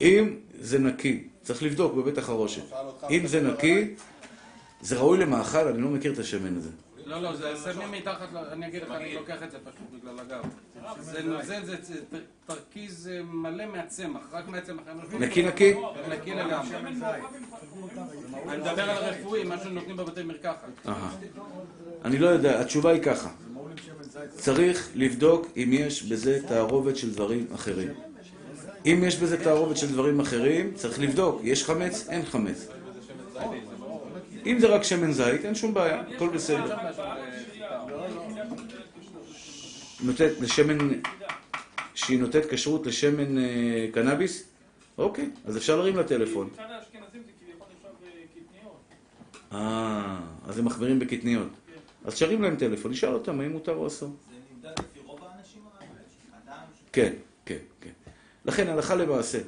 [0.00, 2.62] אם זה נקי, צריך לבדוק בבית החרושת.
[3.10, 3.94] אם זה נקי,
[4.80, 6.70] זה ראוי למאכל, אני לא מכיר את השמן הזה.
[7.08, 10.44] לא, לא, זה שמים מתחת, אני אגיד לך, אני לוקח את זה פשוט בגלל הגב.
[11.00, 11.76] זה נוזל, זה
[12.46, 14.82] תרכיז אה, מלא מהצמח, רק מהצמח.
[15.18, 15.74] נקי נקי?
[16.08, 16.76] נקי לגמרי.
[18.48, 20.88] אני מדבר על הרפואי, מה שנותנים בבתי מרקחת.
[22.04, 23.30] אני לא יודע, התשובה היא ככה.
[24.28, 28.07] צריך לבדוק אם יש בזה תערובת של דברים אחרים.
[28.92, 31.40] אם יש בזה תערובת של דברים אחרים, צריך לבדוק.
[31.44, 32.08] יש חמץ?
[32.08, 32.68] אין חמץ.
[34.46, 36.76] אם זה רק שמן זית, אין שום בעיה, הכל בסדר.
[40.00, 40.78] נותנת לשמן,
[41.94, 44.48] שהיא נותנת כשרות לשמן אה, קנאביס?
[44.98, 46.48] אוקיי, אז אפשר להרים לטלפון.
[46.58, 46.64] אה,
[48.34, 48.80] קטניות.
[49.52, 51.48] אה, אז הם מחמירים בקטניות.
[52.04, 54.08] אז שרים להם טלפון, נשאל אותם האם מותר או אסור.
[54.08, 55.88] זה נמדד לפי רוב האנשים הרב?
[56.46, 56.82] אדם ש...
[56.92, 57.12] כן.
[58.48, 59.38] לכן הלכה למעשה,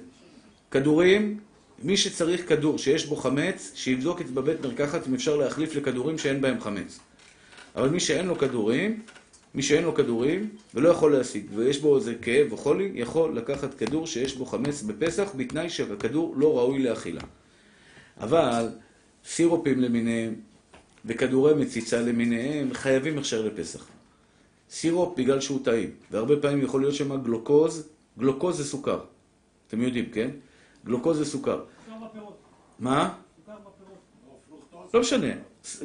[0.70, 1.38] כדורים,
[1.82, 6.40] מי שצריך כדור שיש בו חמץ, שיבדוק את בבית מרקחת אם אפשר להחליף לכדורים שאין
[6.40, 6.98] בהם חמץ.
[7.76, 9.02] אבל מי שאין לו כדורים,
[9.54, 13.74] מי שאין לו כדורים ולא יכול להשיג, ויש בו איזה כאב או חולי, יכול לקחת
[13.74, 17.22] כדור שיש בו חמץ בפסח, בתנאי שהכדור לא ראוי לאכילה.
[18.20, 18.68] אבל
[19.24, 20.34] סירופים למיניהם
[21.04, 23.86] וכדורי מציצה למיניהם חייבים הכשר לפסח.
[24.70, 29.01] סירופ בגלל שהוא טעים, והרבה פעמים יכול להיות שם גלוקוז, גלוקוז זה סוכר.
[29.68, 30.31] אתם יודעים, כן?
[30.85, 31.64] גלוקוז זה סוכר.
[31.87, 32.37] סוכר בפירות.
[32.79, 33.14] מה?
[33.46, 34.90] סוכר בפירות.
[34.94, 35.27] לא משנה.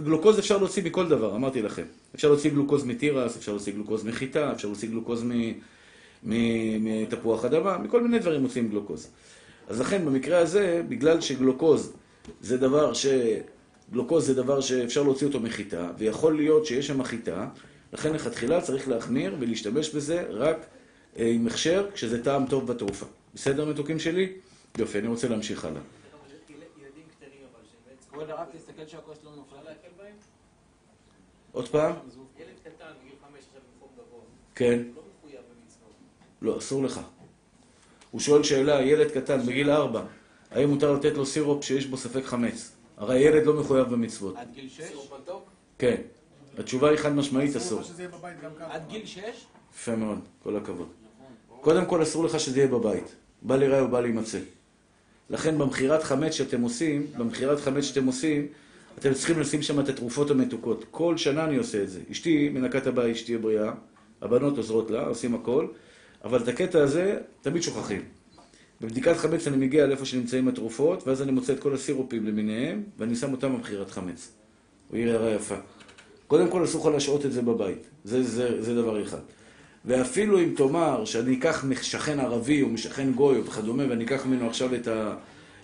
[0.03, 1.83] גלוקוז אפשר להוציא מכל דבר, אמרתי לכם.
[2.15, 5.51] אפשר להוציא גלוקוז מתירס, אפשר להוציא גלוקוז מחיטה, אפשר להוציא גלוקוז מ-
[6.23, 9.07] מ- מתפוח אדמה, מכל מיני דברים מוציאים גלוקוז.
[9.67, 11.93] אז לכן במקרה הזה, בגלל שגלוקוז
[12.41, 13.05] זה דבר ש...
[13.91, 17.47] גלוקוז זה דבר שאפשר להוציא אותו מחיטה, ויכול להיות שיש שם חיטה,
[17.93, 20.65] לכן לכתחילה צריך להחמיר ולהשתמש בזה רק
[21.15, 23.05] עם הכשר, כשזה טעם טוב בתרופה.
[23.33, 24.33] בסדר מתוקים שלי?
[24.77, 25.81] יופי, אני רוצה להמשיך הלאה.
[26.49, 28.11] ילדים קטנים אבל שהם בעצם...
[28.11, 29.31] כבוד הרב, תסתכל שהכוס לא?
[31.55, 31.93] עוד פעם?
[32.39, 34.19] ילד קטן בגיל חמש עכשיו במקום גבוה.
[34.55, 34.81] כן.
[34.95, 35.93] לא מחויב במצוות.
[36.41, 37.01] לא, אסור לך.
[38.11, 40.03] הוא שואל שאלה, ילד קטן בגיל ארבע,
[40.51, 42.71] האם מותר לתת לו סירופ שיש בו ספק חמץ?
[42.97, 44.35] הרי ילד לא מחויב במצוות.
[44.37, 44.81] עד גיל שש?
[44.81, 45.49] סירופ מתוק?
[45.79, 46.01] כן.
[46.57, 47.83] התשובה היא חד משמעית אסור.
[47.83, 48.73] שזה יהיה בבית גם ככה.
[48.73, 49.45] עד גיל שש?
[49.73, 50.87] יפה מאוד, כל הכבוד.
[51.65, 53.15] קודם כל אסור לך שזה יהיה בבית.
[53.41, 54.39] בל ייראה ובל יימצא.
[55.29, 58.47] לכן במכירת חמץ שאתם עושים, במכירת חמץ שאתם עושים,
[58.99, 60.85] אתם צריכים לשים שם את התרופות המתוקות.
[60.91, 61.99] כל שנה אני עושה את זה.
[62.11, 63.71] אשתי מנקה את הבית, אשתי הבריאה,
[64.21, 65.67] הבנות עוזרות לה, עושים הכל,
[66.23, 68.01] אבל את הקטע הזה תמיד שוכחים.
[68.81, 73.15] בבדיקת חמץ אני מגיע לאיפה שנמצאים התרופות, ואז אני מוצא את כל הסירופים למיניהם, ואני
[73.15, 74.31] שם אותם במכירת חמץ.
[74.89, 75.55] הוא יראה הערה יפה.
[76.27, 77.87] קודם כל אסור לך להשעות את זה בבית.
[78.03, 79.21] זה, זה, זה דבר אחד.
[79.85, 84.75] ואפילו אם תאמר שאני אקח משכן ערבי או משכן גוי וכדומה ואני אקח ממנו עכשיו
[84.75, 85.15] את, ה,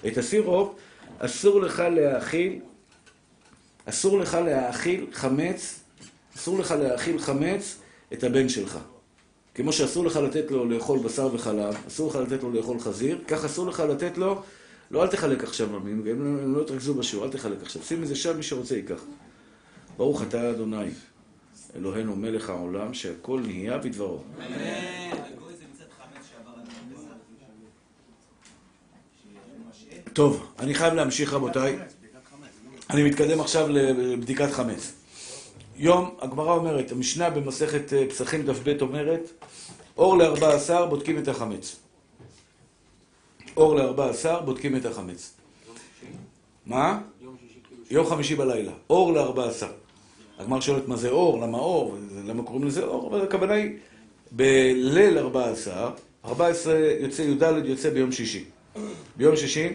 [0.07, 0.75] את הסירופ,
[1.19, 2.59] אסור לך להאכיל,
[3.85, 5.79] אסור לך להאכיל חמץ,
[6.35, 7.77] אסור לך להאכיל חמץ
[8.13, 8.77] את הבן שלך.
[9.55, 13.45] כמו שאסור לך לתת לו לאכול בשר וחלב, אסור לך לתת לו לאכול חזיר, כך
[13.45, 14.41] אסור לך לתת לו,
[14.91, 18.07] לא אל תחלק עכשיו, הם לא- הם לא יתרכזו בשיעור, אל תחלק עכשיו, שים את
[18.07, 19.01] זה שם, מי שרוצה ייקח.
[19.97, 20.89] ברוך אתה אדוני,
[21.75, 24.23] אלוהינו מלך העולם, שהכל נהיה בדברו.
[30.13, 31.79] טוב, אני חייב להמשיך רבותיי.
[32.89, 34.93] אני מתקדם עכשיו לבדיקת חמץ.
[35.75, 39.45] יום, הגמרא אומרת, המשנה במסכת אה, פסחים כ"ב אומרת,
[39.97, 41.75] אור לארבע עשר בודקים את החמץ.
[43.57, 45.33] אור לארבע עשר בודקים את החמץ.
[46.65, 47.01] מה?
[47.91, 48.71] יום חמישי בלילה.
[48.89, 49.71] אור לארבע עשר.
[50.41, 53.71] הגמר שואלת מה זה אור, למה אור, למה קוראים לזה אור, אבל הכוונה היא
[54.31, 55.89] בליל ארבע עשר,
[56.25, 58.45] ארבע עשרה יוצא י"ד יוצא ביום שישי.
[59.15, 59.67] ביום שישי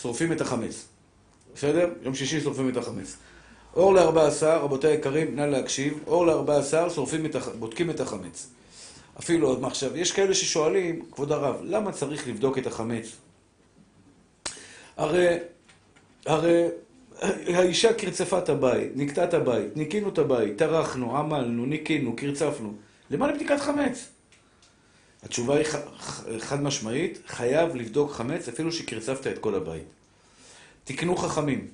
[0.00, 0.86] שורפים את החמץ.
[1.54, 1.88] בסדר?
[2.02, 3.16] יום שישי שורפים את החמץ.
[3.74, 7.48] אור לארבע עשר, רבותיי היקרים, נא להקשיב, אור לארבע עשר, שורפים את הח...
[7.48, 8.48] בודקים את החמץ.
[9.20, 13.16] אפילו עוד מעכשיו, יש כאלה ששואלים, כבוד הרב, למה צריך לבדוק את החמץ?
[14.96, 15.36] הרי,
[16.26, 16.68] הרי
[17.22, 22.74] האישה קרצפה את הבית, נקטה את הבית, ניקינו את הבית, טרחנו, עמלנו, ניקינו, קרצפנו.
[23.10, 24.08] למה לבדיקת חמץ?
[25.22, 25.66] התשובה היא
[26.38, 29.84] חד משמעית, חייב לבדוק חמץ אפילו שקרצפת את כל הבית.
[30.84, 31.66] תקנו חכמים.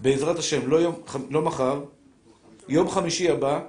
[0.00, 1.84] בעזרת השם, לא, יום, לא מחר,
[2.68, 3.60] יום חמישי הבא,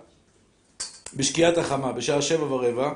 [1.13, 2.93] בשקיעת החמה, בשעה שבע ורבע,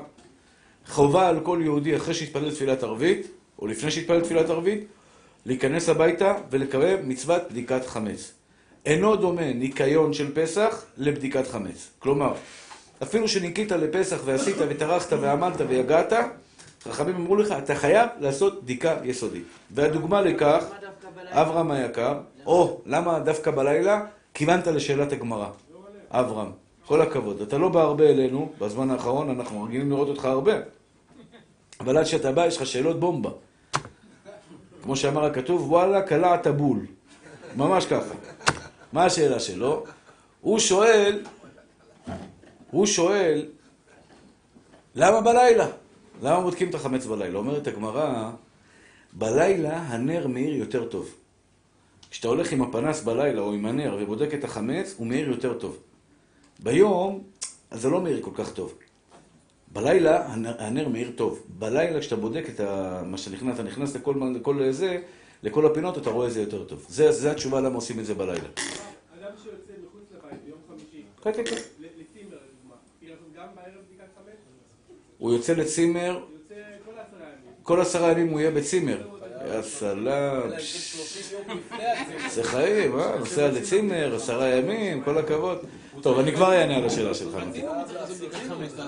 [0.88, 3.26] חובה על כל יהודי אחרי שהתפלל תפילת ערבית,
[3.58, 4.84] או לפני שהתפלל תפילת ערבית,
[5.46, 8.32] להיכנס הביתה ולקרב מצוות בדיקת חמץ.
[8.86, 11.90] אינו דומה ניקיון של פסח לבדיקת חמץ.
[11.98, 12.34] כלומר,
[13.02, 16.12] אפילו שניקית לפסח ועשית וטרחת ועמלת ויגעת,
[16.84, 19.44] חכמים אמרו לך, אתה חייב לעשות בדיקה יסודית.
[19.70, 20.64] והדוגמה לכך,
[21.30, 24.04] אברהם היקר, או, למה דווקא בלילה?
[24.34, 25.48] כיוונת לשאלת הגמרא.
[26.10, 26.50] אברהם,
[26.86, 27.40] כל הכבוד.
[27.40, 30.52] אתה לא בא הרבה אלינו, בזמן האחרון אנחנו רגילים לראות אותך הרבה.
[31.80, 33.30] אבל עד שאתה בא, יש לך שאלות בומבה.
[34.82, 36.86] כמו שאמר הכתוב, וואלה, קלעת בול.
[37.56, 38.14] ממש ככה.
[38.92, 39.84] מה השאלה שלו?
[40.40, 41.22] הוא שואל,
[42.70, 43.46] הוא שואל,
[44.94, 45.66] למה בלילה?
[46.22, 47.38] למה בודקים את החמץ בלילה?
[47.38, 48.30] אומרת הגמרא,
[49.12, 51.14] בלילה הנר מאיר יותר טוב.
[52.10, 55.78] כשאתה הולך עם הפנס בלילה או עם הנר ובודק את החמץ, הוא מאיר יותר טוב.
[56.60, 57.22] ביום,
[57.70, 58.74] אז זה לא מאיר כל כך טוב.
[59.72, 60.26] בלילה
[60.58, 61.42] הנר, מאיר טוב.
[61.48, 62.60] בלילה כשאתה בודק את
[63.06, 65.00] מה שנכנס, אתה נכנס לכל, לכל זה,
[65.42, 66.86] לכל הפינות, אתה רואה את זה יותר טוב.
[66.88, 68.38] זה, זה התשובה למה עושים את זה בלילה.
[68.38, 71.56] אדם שיוצא מחוץ לבית ביום חמישי, כן, כן, כן.
[71.80, 74.36] ל- לצימר לדוגמה, יהיה לעשות גם בערב בדיקת חמץ?
[75.18, 76.24] הוא יוצא לצימר,
[77.62, 79.06] כל עשרה ימים הוא יהיה בצימר.
[79.54, 79.98] יא סלאם.
[80.44, 82.28] אלא יש 30 יום לפני הצימר.
[82.30, 83.18] זה חיים, אה?
[83.18, 85.58] נוסע לצימר, עשרה ימים, כל הכבוד.
[86.02, 87.34] טוב, אני כבר אענה על השאלה שלך.
[87.34, 87.62] נתי.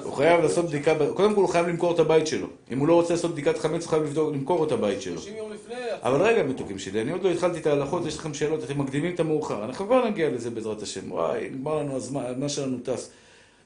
[0.02, 2.46] הוא חייב לעשות בדיקה, קודם כל הוא חייב למכור את הבית שלו.
[2.70, 5.20] אם הוא לא רוצה לעשות בדיקת חמץ, הוא חייב למכור את הבית שלו.
[5.20, 8.34] 30 יום לפני אבל רגע, מתוקים שלי, אני עוד לא התחלתי את ההלכות, יש לכם
[8.34, 9.64] שאלות, אתם מקדימים את המאוחר.
[9.64, 11.12] אנחנו כבר נגיע לזה בעזרת השם.
[11.12, 13.10] וואי, נגמר לנו הזמן, הזמן שלנו טס.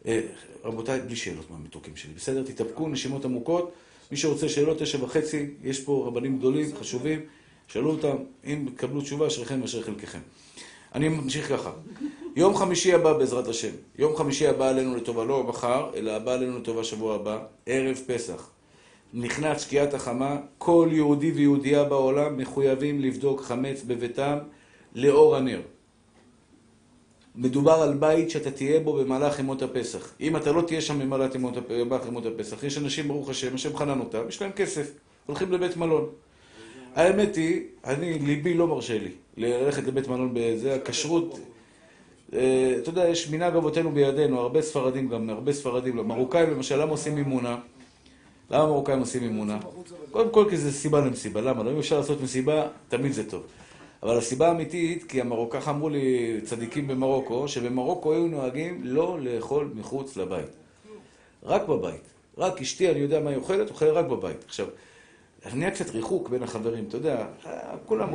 [0.07, 0.20] אה,
[0.64, 2.42] רבותיי, בלי שאלות מהמתוקים שלי, בסדר?
[2.42, 3.72] תתאפקו, נשימות עמוקות.
[4.11, 7.20] מי שרוצה שאלות, תשע וחצי, יש פה רבנים גדולים, חשובים,
[7.68, 10.18] שאלו אותם, אם תקבלו תשובה, אשריכם ואשרי חלקכם.
[10.94, 11.70] אני ממשיך ככה.
[12.37, 13.70] יום חמישי הבא, בעזרת השם.
[13.99, 18.51] יום חמישי הבא עלינו לטובה, לא מחר, אלא הבא עלינו לטובה שבוע הבא, ערב פסח.
[19.14, 24.38] נכנס שקיעת החמה, כל יהודי ויהודייה בעולם מחויבים לבדוק חמץ בביתם
[24.94, 25.61] לאור הנר.
[27.37, 30.12] מדובר על בית שאתה תהיה בו במהלך ימות הפסח.
[30.20, 33.77] אם אתה לא תהיה שם במהלך ימות, במהלך ימות הפסח, יש אנשים, ברוך השם, השם
[33.77, 34.90] חנן אותם, יש להם כסף,
[35.27, 36.09] הולכים לבית מלון.
[36.94, 41.38] האמת היא, אני, ליבי לא מרשה לי ללכת לבית מלון בזה, הכשרות,
[42.79, 47.14] אתה יודע, יש מנהג אבותינו בידינו, הרבה ספרדים גם, הרבה ספרדים, מרוקאים למשל, למה עושים
[47.14, 47.59] מימונה?
[48.51, 49.59] למה מרוקאים עושים מימונה?
[50.11, 51.62] קודם כל כי זה סיבה למסיבה, למה?
[51.62, 53.42] לא אם אפשר לעשות מסיבה, תמיד זה טוב.
[54.03, 55.57] אבל הסיבה האמיתית, כי המרוק...
[55.57, 60.51] ככה אמרו לי צדיקים במרוקו, שבמרוקו היו נוהגים לא לאכול מחוץ לבית.
[61.42, 62.03] רק בבית.
[62.38, 64.44] רק אשתי, אני יודע מה היא אוכלת, אוכלת רק בבית.
[64.47, 64.66] עכשיו,
[65.52, 67.26] נהיה קצת ריחוק בין החברים, אתה יודע,
[67.87, 68.09] כולם,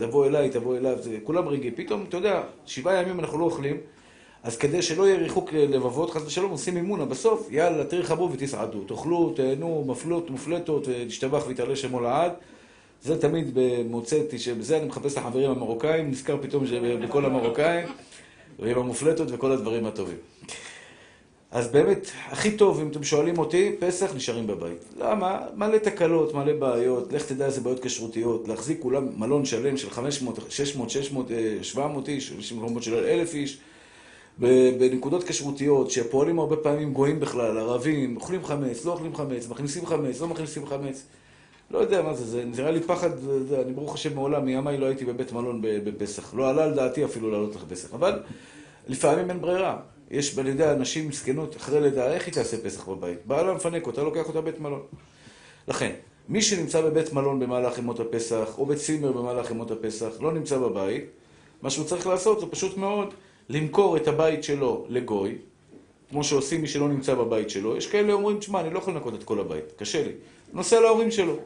[0.00, 1.74] תבוא אליי, תבוא אליו, כולם רגעים.
[1.76, 3.76] פתאום, אתה יודע, שבעה ימים אנחנו לא אוכלים,
[4.42, 7.04] אז כדי שלא יהיה ריחוק לבבות, חס ושלום, עושים מימונה.
[7.04, 8.84] בסוף, יאללה, תרחבו ותסעדו.
[8.84, 12.32] תאכלו, תהנו, מפלות, מופלטות, ותשתבח ויתעלה שמו לעד.
[13.02, 16.64] זה תמיד במוצאתי, שבזה אני מחפש את החברים המרוקאים, נזכר פתאום
[17.02, 17.88] בכל המרוקאים,
[18.58, 20.16] ועם המופלטות וכל הדברים הטובים.
[21.56, 24.84] אז באמת, הכי טוב, אם אתם שואלים אותי, פסח נשארים בבית.
[24.98, 25.40] למה?
[25.54, 30.38] מלא תקלות, מלא בעיות, לך תדע איזה בעיות כשרותיות, להחזיק כולם מלון שלם של 500,
[30.48, 31.26] 600, 600,
[31.62, 33.58] 700 איש, יש מקומות של 1,000 איש,
[34.78, 40.20] בנקודות כשרותיות, שפועלים הרבה פעמים גויים בכלל, ערבים, אוכלים חמץ, לא אוכלים חמץ, מכניסים חמץ,
[40.20, 41.02] לא מכניסים חמץ.
[41.70, 43.10] לא יודע מה זה, זה נראה לי פחד,
[43.48, 46.34] זה, אני ברוך השם מעולם, מימיי לא הייתי בבית מלון בפסח.
[46.34, 48.20] לא עלה על דעתי אפילו לעלות לך פסח, אבל
[48.88, 49.95] לפעמים אין ברירה.
[50.10, 53.18] יש, יודע, נשים מסכנות אחרי לידה, איך היא תעשה פסח בבית?
[53.26, 54.82] בעלה מפנק אותה, לוקח אותה בית מלון.
[55.68, 55.92] לכן,
[56.28, 61.04] מי שנמצא בבית מלון במהלך ימות הפסח, או בצימר במהלך ימות הפסח, לא נמצא בבית,
[61.62, 63.14] מה שהוא צריך לעשות זה פשוט מאוד
[63.48, 65.34] למכור את הבית שלו לגוי,
[66.10, 67.76] כמו שעושים מי שלא נמצא בבית שלו.
[67.76, 70.12] יש כאלה אומרים, תשמע, אני לא יכול לנקות את כל הבית, קשה לי.
[70.52, 71.36] נוסע להורים שלו.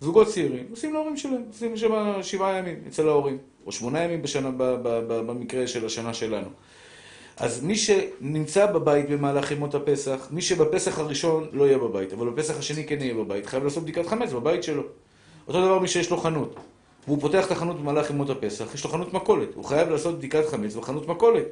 [0.00, 4.50] זוגות צעירים, נוסעים להורים שלהם, נוסעים שם שבעה ימים אצל ההורים, או שמונה ימים בשנה,
[4.50, 6.48] ב, ב, ב, במקרה של השנה שלנו.
[7.40, 12.58] אז מי שנמצא בבית במהלך ימות הפסח, מי שבפסח הראשון לא יהיה בבית, אבל בפסח
[12.58, 14.82] השני כן יהיה בבית, חייב לעשות בדיקת חמץ בבית שלו.
[15.48, 16.56] אותו דבר מי שיש לו חנות,
[17.06, 20.46] והוא פותח את החנות במהלך ימות הפסח, יש לו חנות מכולת, הוא חייב לעשות בדיקת
[20.46, 21.46] חמץ בחנות מכולת.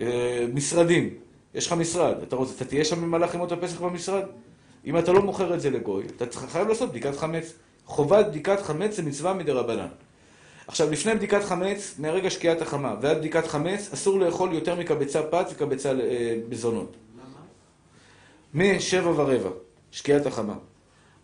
[0.00, 1.14] אה, משרדים,
[1.54, 4.22] יש לך משרד, אתה, רוצה, אתה תהיה שם במהלך ימות הפסח במשרד?
[4.86, 7.52] אם אתה לא מוכר את זה לגוי, אתה חייב לעשות בדיקת חמץ.
[7.86, 9.88] חובת בדיקת חמץ זה מצווה מדי רבנן.
[10.70, 15.46] עכשיו, לפני בדיקת חמץ, מהרגע שקיעת החמה ועד בדיקת חמץ, אסור לאכול יותר מקבצה פת
[15.52, 16.96] וקבצה אה, בזונות.
[18.54, 19.50] משבע ורבע,
[19.90, 20.54] שקיעת החמה.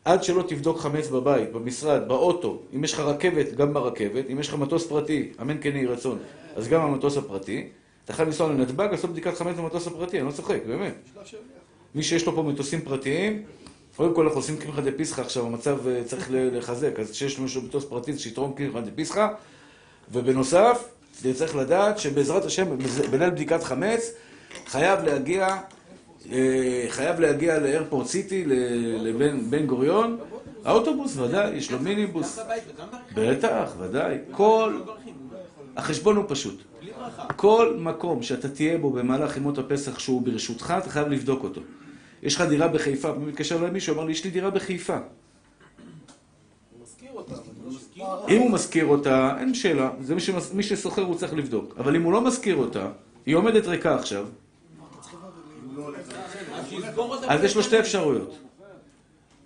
[0.04, 4.48] עד שלא תבדוק חמץ בבית, במשרד, באוטו, אם יש לך רכבת, גם ברכבת, אם יש
[4.48, 6.18] לך מטוס פרטי, אמן כן יהי רצון,
[6.56, 7.68] אז גם המטוס הפרטי,
[8.04, 10.94] אתה חייב לנסוע לנתב"ג, לעשות בדיקת חמץ במטוס הפרטי, אני לא צוחק, באמת.
[11.94, 13.42] מי שיש לו פה מטוסים פרטיים,
[13.96, 17.84] קודם כל אנחנו עושים קמחא דפסחא עכשיו, המצב אה, צריך לחזק, אז כשיש מישהו מטוס
[17.84, 19.28] פרטי, שיתרום קמחא דפסחא,
[20.12, 20.88] ובנוסף,
[21.34, 22.66] צריך לדעת שבעזרת השם,
[23.10, 24.12] בליל בדיקת חמץ,
[24.66, 25.56] חייב להגיע,
[26.32, 28.44] אה, חייב להגיע לאיירפורט סיטי,
[28.98, 30.18] לבן גוריון,
[30.64, 32.38] האוטובוס, ודאי, יש לו מיניבוס.
[33.14, 34.18] בטח, ודאי.
[34.30, 34.80] כל...
[35.76, 36.62] החשבון הוא פשוט.
[37.36, 41.60] כל מקום שאתה תהיה בו במהלך ימות הפסח שהוא ברשותך, אתה חייב לבדוק אותו.
[42.26, 44.96] יש לך דירה בחיפה, מתקשר אליי מישהו, אמר לי, יש לי דירה בחיפה.
[48.28, 50.52] אם הוא משכיר אותה, אין שאלה, זה מי, שמס...
[50.52, 51.74] מי ששוכר הוא צריך לבדוק.
[51.78, 52.88] אבל אם הוא לא משכיר אותה,
[53.26, 54.26] היא עומדת ריקה עכשיו,
[57.28, 58.38] אז יש לו שתי אפשרויות.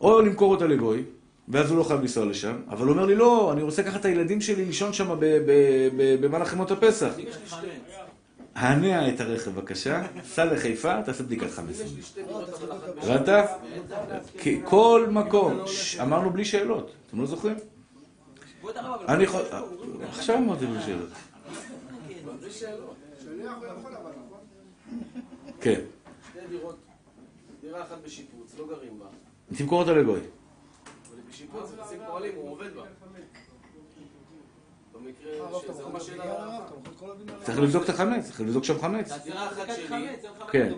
[0.00, 1.02] או למכור אותה לגוי,
[1.48, 4.04] ואז הוא לא חייב לנסוע לשם, אבל הוא אומר לי, לא, אני רוצה לקחת את
[4.04, 5.16] הילדים שלי לישון שם
[6.20, 7.10] במהלך ימות הפסח.
[8.60, 11.76] הנע את הרכב בבקשה, סע לחיפה, תעשה בדיקת חמש.
[13.02, 13.28] הבנת?
[14.64, 15.60] כל מקום,
[16.02, 17.56] אמרנו בלי שאלות, אתם לא זוכרים?
[19.08, 19.42] אני יכול...
[20.08, 21.08] עכשיו אמרתי בלי שאלות.
[25.60, 25.80] כן.
[27.60, 29.06] דירה אחת בשיפוץ, לא גרים בה.
[29.56, 30.20] תמכור אותה לגוי.
[31.30, 32.82] בשיפוץ, נשים פועלים, הוא עובד בה.
[34.94, 36.58] במקרה שזה מה שאלה...
[37.42, 39.12] צריך לבדוק את החמץ, צריך לבדוק שם חמץ.
[40.50, 40.72] כן.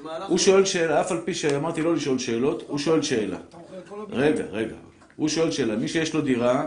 [0.00, 0.28] במהלך...
[0.28, 3.38] הוא שואל שאלה, אף על פי שאמרתי לא לשאול שאלות, הוא שואל שאלה.
[4.08, 4.76] רגע, רגע.
[5.16, 5.76] הוא שואל שאלה.
[5.76, 6.66] מי שיש לו דירה,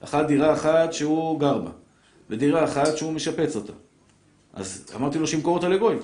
[0.00, 1.70] אחת דירה אחת שהוא גר בה,
[2.30, 3.72] ודירה אחת שהוא משפץ אותה.
[4.52, 5.96] אז אמרתי לו שימכור אותה לגוי,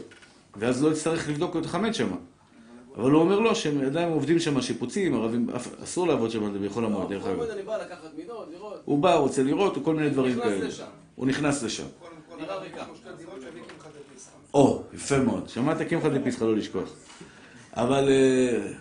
[0.56, 2.16] ואז לא יצטרך לבדוק את החמץ שמה.
[2.96, 5.46] אבל הוא אומר לו שהם עדיין עובדים שם שיפוצים, ערבים,
[5.84, 7.40] אסור לעבוד שם בחול המועד, דרך אגב.
[7.40, 8.82] אני בא לקחת מידות, לראות.
[8.84, 10.68] הוא בא, רוצה לראות, וכל מיני דברים נכנס כאלה.
[10.68, 10.84] לשם.
[11.16, 11.86] הוא נכנס לשם.
[14.54, 15.48] או, יפה מאוד.
[15.48, 16.92] שמעת קמחא דפסחא, לא לשכוח.
[17.76, 18.08] אבל...
[18.08, 18.72] אה,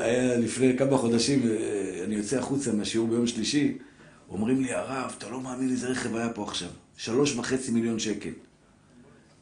[0.00, 3.78] היה לפני כמה חודשים, אה, אני יוצא החוצה מהשיעור ביום שלישי,
[4.32, 6.68] אומרים לי, הרב, אתה לא מאמין איזה רכב היה פה עכשיו.
[6.96, 8.30] שלוש וחצי מיליון שקל.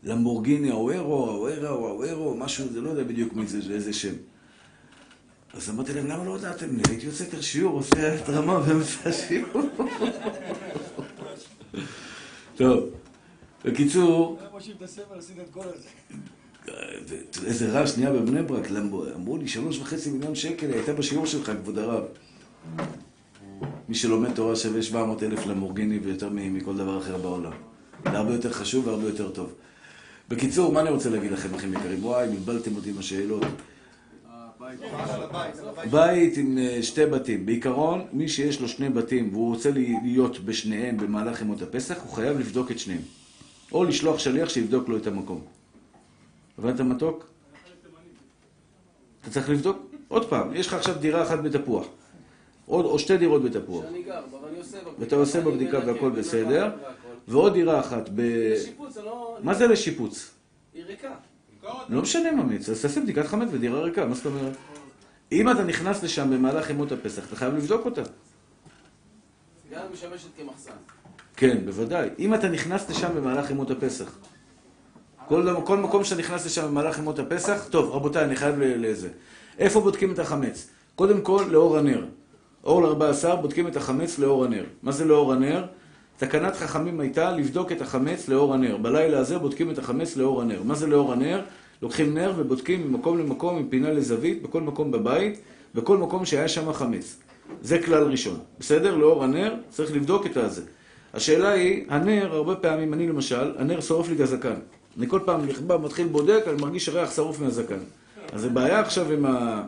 [0.03, 4.15] למבורגיני האוורו, האוורה או האוורו, משהו, זה לא יודע בדיוק מי זה, איזה שם.
[5.55, 6.83] אז אמרתי להם, למה לא הודעתם לי?
[6.89, 9.63] הייתי יוצא יותר שיעור, עושה התרמה באמצע השיעור.
[12.57, 12.85] טוב,
[13.65, 14.39] בקיצור,
[15.67, 15.89] הזה.
[17.47, 18.71] איזה רעש נהיה בבני ברק,
[19.15, 22.05] אמרו לי, שלוש וחצי מיליון שקל, הייתה בשיעור שלך, כבוד הרב.
[23.89, 27.53] מי שלומד תורה שווה 700 אלף למורגיני ויותר מכל דבר אחר בעולם.
[28.05, 29.53] זה הרבה יותר חשוב והרבה יותר טוב.
[30.29, 32.05] בקיצור, מה אני רוצה להגיד לכם, אחים יקרים?
[32.05, 33.45] וואי, בלבלתם אותי עם השאלות.
[35.91, 37.47] בית עם אה, שתי בתים.
[37.47, 39.71] בעיקרון, מי שיש לו שני בתים והוא רוצה
[40.05, 43.03] להיות בשניהם במהלך ימות הפסח, הוא חייב לבדוק את שניהם.
[43.73, 45.41] או לשלוח שליח שיבדוק לו את המקום.
[46.59, 47.27] הבנת מתוק?
[49.23, 49.79] אתה צריך לבדוק?
[50.09, 51.87] עוד פעם, יש לך עכשיו דירה אחת בתפוח.
[52.71, 53.85] עוד, או שתי דירות בתפוח.
[53.85, 55.01] שאני גר בה, ואני עושה בבדיקה.
[55.03, 56.71] ואתה עושה בבדיקה והכל בסדר.
[57.29, 58.21] ועוד דירה אחת ב...
[58.55, 59.39] לשיפוץ, זה לא...
[59.43, 60.31] מה זה לשיפוץ?
[60.75, 61.15] היא ריקה.
[61.89, 64.53] לא משנה ממליץ, אז תעשה בדיקת חמץ ודירה ריקה, מה זאת אומרת?
[65.33, 68.03] אם אתה נכנס לשם במהלך ימות הפסח, אתה חייב לבדוק אותה.
[69.73, 70.71] גם משמשת כמחסן.
[71.37, 72.09] כן, בוודאי.
[72.19, 74.19] אם אתה נכנס לשם במהלך ימות הפסח.
[75.29, 79.09] כל, כל מקום שאתה נכנס לשם במהלך ימות הפסח, טוב, רבותיי, אני חייב לזה.
[79.59, 80.69] איפה בודקים את החמץ?
[80.95, 82.05] קודם כל, לאור הנר.
[82.65, 84.65] אור ל-14 בודקים את החמץ לאור הנר.
[84.83, 85.65] מה זה לאור הנר?
[86.17, 88.77] תקנת חכמים הייתה לבדוק את החמץ לאור הנר.
[88.77, 90.63] בלילה הזה בודקים את החמץ לאור הנר.
[90.65, 91.43] מה זה לאור הנר?
[91.83, 95.41] לוקחים נר ובודקים ממקום למקום, מפינה לזווית, בכל מקום בבית,
[95.75, 97.17] בכל מקום שהיה שם חמץ.
[97.63, 98.39] זה כלל ראשון.
[98.59, 98.97] בסדר?
[98.97, 100.63] לאור הנר צריך לבדוק את הזה.
[101.15, 104.55] השאלה היא, הנר, הרבה פעמים, אני למשל, הנר שורף לי את הזקן.
[104.99, 107.79] אני כל פעם נכבה, מתחיל בודק, אני מרגיש ריח שרוף מהזקן.
[108.33, 109.63] אז זה בעיה עכשיו עם ה...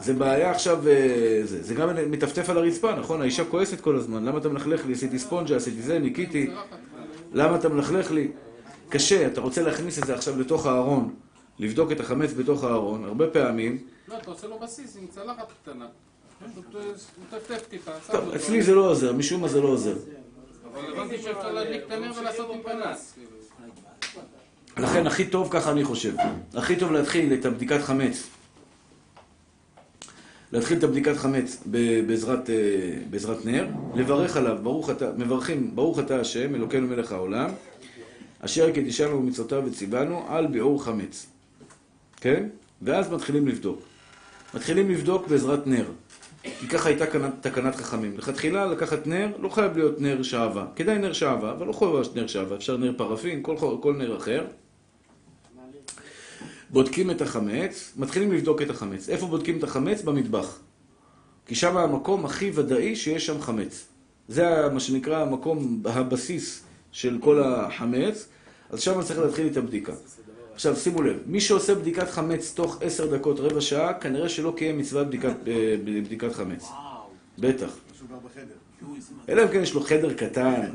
[0.00, 3.20] זה בעיה עכשיו, אה, זה, זה גם מטפטף על הרצפה, נכון?
[3.20, 4.92] האישה כועסת כל הזמן, למה אתה מלכלך לי?
[4.92, 6.50] עשיתי ספונג'ה, עשיתי זה, ניקיתי,
[7.32, 8.28] למה אתה מלכלך לי?
[8.88, 11.14] קשה, אתה רוצה להכניס את זה עכשיו לתוך הארון,
[11.58, 13.78] לבדוק את החמץ בתוך הארון, הרבה פעמים,
[14.08, 15.86] לא, אתה עושה לו בסיס עם צלחת קטנה.
[16.42, 16.48] אה,
[18.12, 18.34] טוב.
[18.34, 19.94] אצלי זה לא עוזר, משום מה זה לא עוזר.
[20.72, 23.14] אבל הבנתי שאפשר להדליק את הנר ולעשות עם פנס.
[24.76, 26.14] לכן הכי טוב, ככה אני חושב,
[26.54, 28.28] הכי טוב להתחיל את הבדיקת חמץ.
[30.54, 31.62] להתחיל את הבדיקת חמץ
[32.06, 32.54] בעזרת, אה,
[33.10, 37.50] בעזרת נר, לברך עליו, ברוך אתה, מברכים, ברוך אתה השם, אלוקינו מלך העולם,
[38.40, 41.26] אשר קידישנו במצוותיו וציוונו על ביעור חמץ.
[42.16, 42.48] כן?
[42.82, 43.80] ואז מתחילים לבדוק.
[44.54, 45.86] מתחילים לבדוק בעזרת נר.
[46.42, 47.04] כי ככה הייתה
[47.40, 48.18] תקנת חכמים.
[48.18, 50.66] לכתחילה לקחת נר, לא חייב להיות נר שעווה.
[50.76, 52.56] כדאי נר שעווה, אבל לא חייב להיות נר שעווה.
[52.56, 54.44] אפשר נר פרפין, כל, כל נר אחר.
[56.74, 59.08] בודקים את החמץ, מתחילים לבדוק את החמץ.
[59.08, 60.02] איפה בודקים את החמץ?
[60.02, 60.58] במטבח.
[61.46, 63.86] כי שם המקום הכי ודאי שיש שם חמץ.
[64.28, 66.62] זה מה שנקרא המקום, הבסיס
[66.92, 68.28] של כל החמץ,
[68.70, 69.92] אז שם צריך להתחיל את הבדיקה.
[70.54, 74.78] עכשיו שימו לב, מי שעושה בדיקת חמץ תוך עשר דקות, רבע שעה, כנראה שלא קיים
[74.78, 76.68] מצוות בדיקת, אה, בדיקת חמץ.
[77.38, 77.76] בטח.
[78.10, 78.54] גר בחדר.
[79.28, 80.70] אלא אם כן יש לו חדר קטן.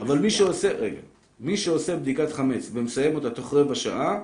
[0.00, 1.00] אבל מי שעושה, רגע,
[1.40, 4.20] מי שעושה בדיקת חמץ ומסיים אותה תוך רבע שעה,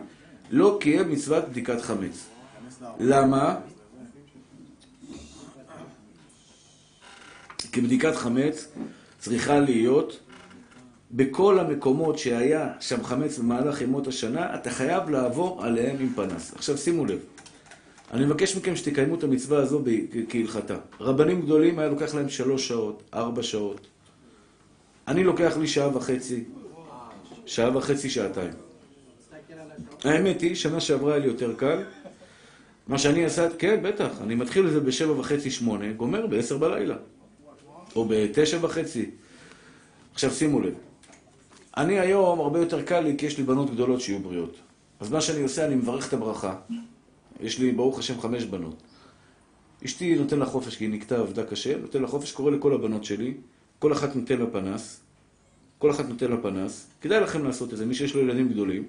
[0.53, 2.27] לא קיים מצוות בדיקת חמץ.
[3.01, 3.57] למה?
[7.73, 8.69] כי בדיקת חמץ
[9.19, 10.21] צריכה להיות
[11.11, 16.55] בכל המקומות שהיה שם חמץ במהלך ימות השנה, אתה חייב לעבור עליהם עם פנס.
[16.55, 17.19] עכשיו שימו לב,
[18.13, 19.83] אני מבקש מכם שתקיימו את המצווה הזו
[20.29, 20.77] כהלכתה.
[21.01, 23.87] רבנים גדולים היה לוקח להם שלוש שעות, ארבע שעות.
[25.09, 26.45] אני לוקח לי שעה וחצי,
[27.47, 28.72] שעה וחצי, שעתיים.
[30.05, 31.83] האמת היא, שנה שעברה היה לי יותר קל.
[32.89, 36.97] מה שאני עשה, כן, בטח, אני מתחיל את זה בשבע וחצי, שמונה, גומר בעשר בלילה.
[37.97, 39.11] או בתשע וחצי.
[40.15, 40.75] עכשיו שימו לב,
[41.77, 44.57] אני היום הרבה יותר קל לי כי יש לי בנות גדולות שיהיו בריאות.
[45.01, 46.57] אז מה שאני עושה, אני מברך את הברכה.
[47.41, 48.83] יש לי, ברוך השם, חמש בנות.
[49.85, 53.05] אשתי נותן לה חופש כי היא נקטעה, עבדה קשה, נותן לה חופש, קורא לכל הבנות
[53.05, 53.35] שלי,
[53.79, 55.01] כל אחת נותן לה פנס,
[55.79, 58.85] כל אחת נותן לה פנס, כדאי לכם לעשות את זה, מי שיש לו ילדים גדולים,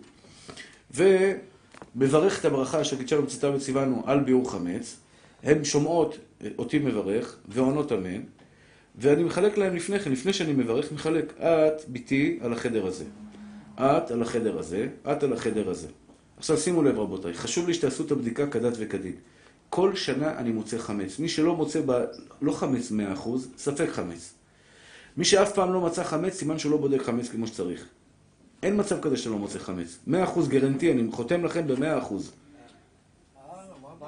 [0.93, 4.97] ומברך את הברכה אשר קידשנו בצאתה וציוונו על ביעור חמץ,
[5.43, 6.17] הן שומעות
[6.57, 8.21] אותי מברך ועונות אמן,
[8.95, 13.05] ואני מחלק להם לפני כן, לפני שאני מברך, מחלק, את, בתי, על החדר הזה.
[13.75, 15.87] את על החדר הזה, את על החדר הזה.
[16.37, 19.15] עכשיו שימו לב רבותיי, חשוב לי שתעשו את הבדיקה כדת וכדין.
[19.69, 21.19] כל שנה אני מוצא חמץ.
[21.19, 22.03] מי שלא מוצא, ב...
[22.41, 22.93] לא חמץ 100%,
[23.57, 24.33] ספק חמץ.
[25.17, 27.85] מי שאף פעם לא מצא חמץ, סימן שהוא לא בודק חמץ כמו שצריך.
[28.63, 29.97] אין מצב כזה שלא מוצא חמץ.
[30.07, 30.11] 100%
[30.47, 32.13] גרנטי, אני חותם לכם ב-100%.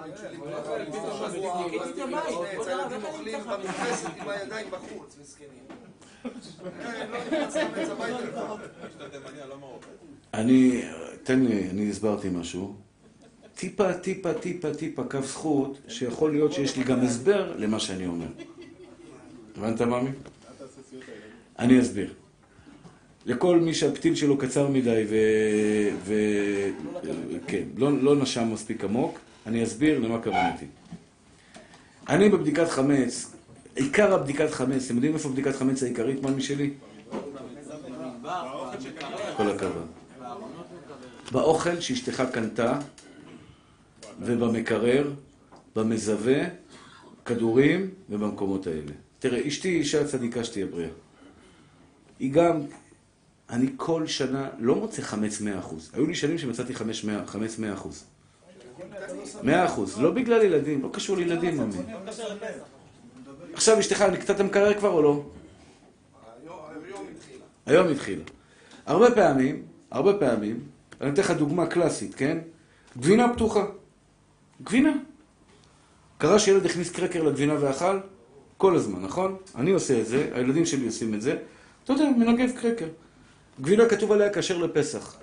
[0.06, 5.50] הבית שלי כל הזמן שבוע, אבל מתנץ, הילדים אוכלים במרפסת עם הידיים בחוץ, מסכנים.
[6.82, 8.56] אה, לא נכנס חמץ הביתה.
[10.34, 10.84] אני,
[11.24, 12.76] תן לי, אני הסברתי משהו.
[13.56, 18.28] טיפה, טיפה, טיפה, טיפה קו זכות, שיכול להיות שיש לי גם הסבר למה שאני אומר.
[19.58, 20.10] הבנת, מאמי?
[21.60, 22.14] אני אסביר.
[23.26, 25.16] לכל מי שהפתיל שלו קצר מדי ו...
[26.06, 26.14] ו...
[27.48, 30.66] כן, לא, לא נשם מספיק עמוק, אני אסביר למה כוונתי.
[32.10, 33.32] אני בבדיקת חמץ,
[33.76, 36.70] עיקר הבדיקת חמץ, אתם יודעים איפה בדיקת חמץ העיקרית, מאמי שלי?
[39.38, 39.88] כל הכבוד.
[41.32, 42.80] באוכל שאשתך קנתה,
[44.22, 45.12] ובמקרר,
[45.76, 46.44] במזווה,
[47.26, 48.92] כדורים ובמקומות האלה.
[49.20, 50.90] תראה, אשתי אישה צדיקה שתהיה בריאה.
[52.20, 52.62] היא גם,
[53.50, 55.44] אני כל שנה לא מוצא חמץ 100%.
[55.94, 57.28] היו לי שנים שמצאתי חמץ 100%.
[57.28, 57.62] חמץ 100%.
[59.44, 59.48] 100%.
[60.00, 61.70] לא בגלל ילדים, לא קשור לילדים.
[63.54, 65.24] עכשיו אשתך את המקרר כבר או לא?
[67.66, 68.24] היום התחילה.
[68.86, 70.60] הרבה פעמים, הרבה פעמים,
[71.02, 72.38] אני אתן לך דוגמה קלאסית, כן?
[72.98, 73.66] גבינה פתוחה.
[74.64, 74.94] גבינה.
[76.18, 78.00] קרה שילד הכניס קרקר לגבינה ואכל?
[78.58, 79.38] כל הזמן, נכון?
[79.56, 81.38] אני עושה את זה, הילדים שלי עושים את זה.
[81.84, 82.88] אתה יודע, מנגב קרקר.
[83.62, 85.16] גבינה כתוב עליה כשר לפסח.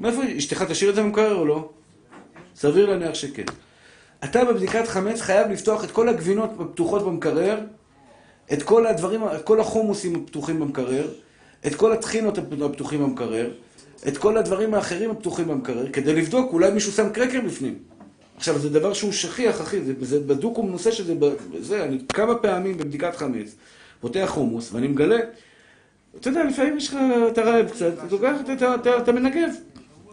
[0.00, 1.68] מאיפה, אשתך תשאיר את זה במקרר או לא?
[2.56, 3.44] סביר להניח שכן.
[4.24, 7.60] אתה בבדיקת חמץ חייב לפתוח את כל הגבינות הפתוחות במקרר,
[8.52, 11.08] את כל הדברים, את כל החומוסים הפתוחים במקרר,
[11.66, 13.50] את כל הטחינות הפתוחים במקרר,
[14.08, 17.78] את כל הדברים האחרים הפתוחים במקרר, כדי לבדוק, אולי מישהו שם קרקר בפנים.
[18.36, 21.14] עכשיו, זה דבר שהוא שכיח, אחי, זה, זה בדוק ומנוסה שזה,
[21.60, 23.54] זה, אני כמה פעמים בבדיקת חמץ,
[24.00, 25.18] פותח חומוס, ואני מגלה,
[26.20, 26.96] אתה יודע, לפעמים יש לך,
[27.32, 28.36] אתה רעב קצת, אתה לוקח,
[29.02, 29.50] אתה, מנגב.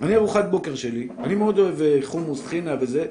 [0.01, 3.05] אני ארוחת בוקר שלי, אני מאוד אוהב אה, חומוס, טחינה וזה,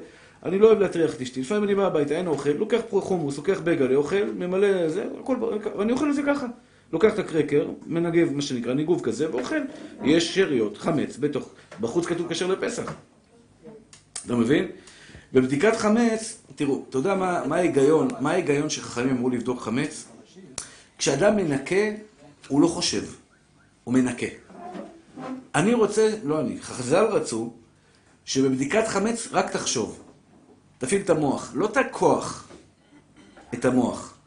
[0.45, 3.59] אני לא אוהב להטריח את אשתי, לפעמים אני בא הביתה, אין אוכל, לוקח חומוס, לוקח
[3.59, 5.35] בגלה, אוכל, ממלא זה, הכל,
[5.77, 6.47] ואני אוכל את זה ככה.
[6.93, 9.61] לוקח את הקרקר, מנגב, מה שנקרא, ניגוב כזה, ואוכל.
[10.03, 12.93] יש שאריות, חמץ, בתוך, בחוץ כתוב כשר לפסח.
[14.25, 14.67] אתה מבין?
[15.33, 20.05] בבדיקת חמץ, תראו, אתה יודע מה ההיגיון, מה ההיגיון שחכמים אמרו לבדוק חמץ?
[20.97, 21.75] כשאדם מנקה,
[22.53, 23.03] הוא לא חושב,
[23.83, 24.25] הוא מנקה.
[25.55, 27.53] אני רוצה, לא אני, חז"ל רצו,
[28.25, 29.99] שבבדיקת חמץ רק תחשוב.
[30.77, 32.47] תפעיל את המוח, לא את הכוח,
[33.53, 34.17] את המוח.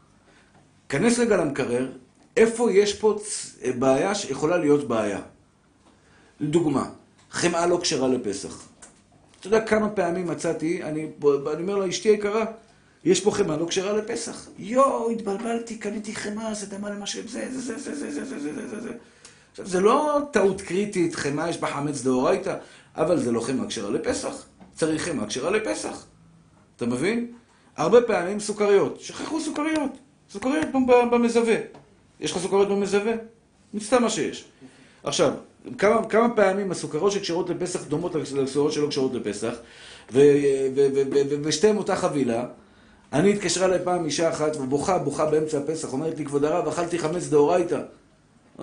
[0.89, 1.91] כנס רגע למקרר,
[2.37, 5.21] איפה יש פה צ- בעיה שיכולה להיות בעיה.
[6.39, 6.89] לדוגמה,
[7.31, 8.63] חמאה לא כשרה לפסח.
[9.39, 11.07] אתה יודע כמה פעמים מצאתי, אני,
[11.53, 12.45] אני אומר לאשתי היקרה,
[13.05, 14.47] יש פה חמאה לא כשרה לפסח.
[14.57, 17.17] יואו, התבלבלתי, קניתי חמאה, זה דמה למה ש...
[17.17, 18.89] זה, זה, זה, זה, זה, זה, זה, זה, זה, זה.
[19.51, 22.55] עכשיו, זה לא טעות קריטית, חמאה יש בה חמץ דאורייתא,
[22.95, 24.45] אבל זה לא חמאה כשרה לפסח.
[24.75, 26.05] צריך חמאה כשרה לפסח.
[26.75, 27.31] אתה מבין?
[27.77, 28.99] הרבה פעמים סוכריות.
[29.01, 29.91] שכחו סוכריות.
[30.31, 30.67] סוכריות
[31.11, 31.55] במזווה.
[32.19, 33.13] יש לך סוכריות במזווה?
[33.79, 34.45] סתם מה שיש.
[35.03, 35.33] עכשיו,
[35.77, 39.53] כמה, כמה פעמים הסוכרות שקשרות לפסח דומות לסוכרות שלא קשרות לפסח,
[41.43, 42.45] ושתיהן אותה חבילה.
[43.13, 46.99] אני התקשרה אליי פעם אישה אחת, ובוכה, בוכה באמצע הפסח, אומרת לי, כבוד הרב, אכלתי
[46.99, 47.79] חמץ דאורייתא.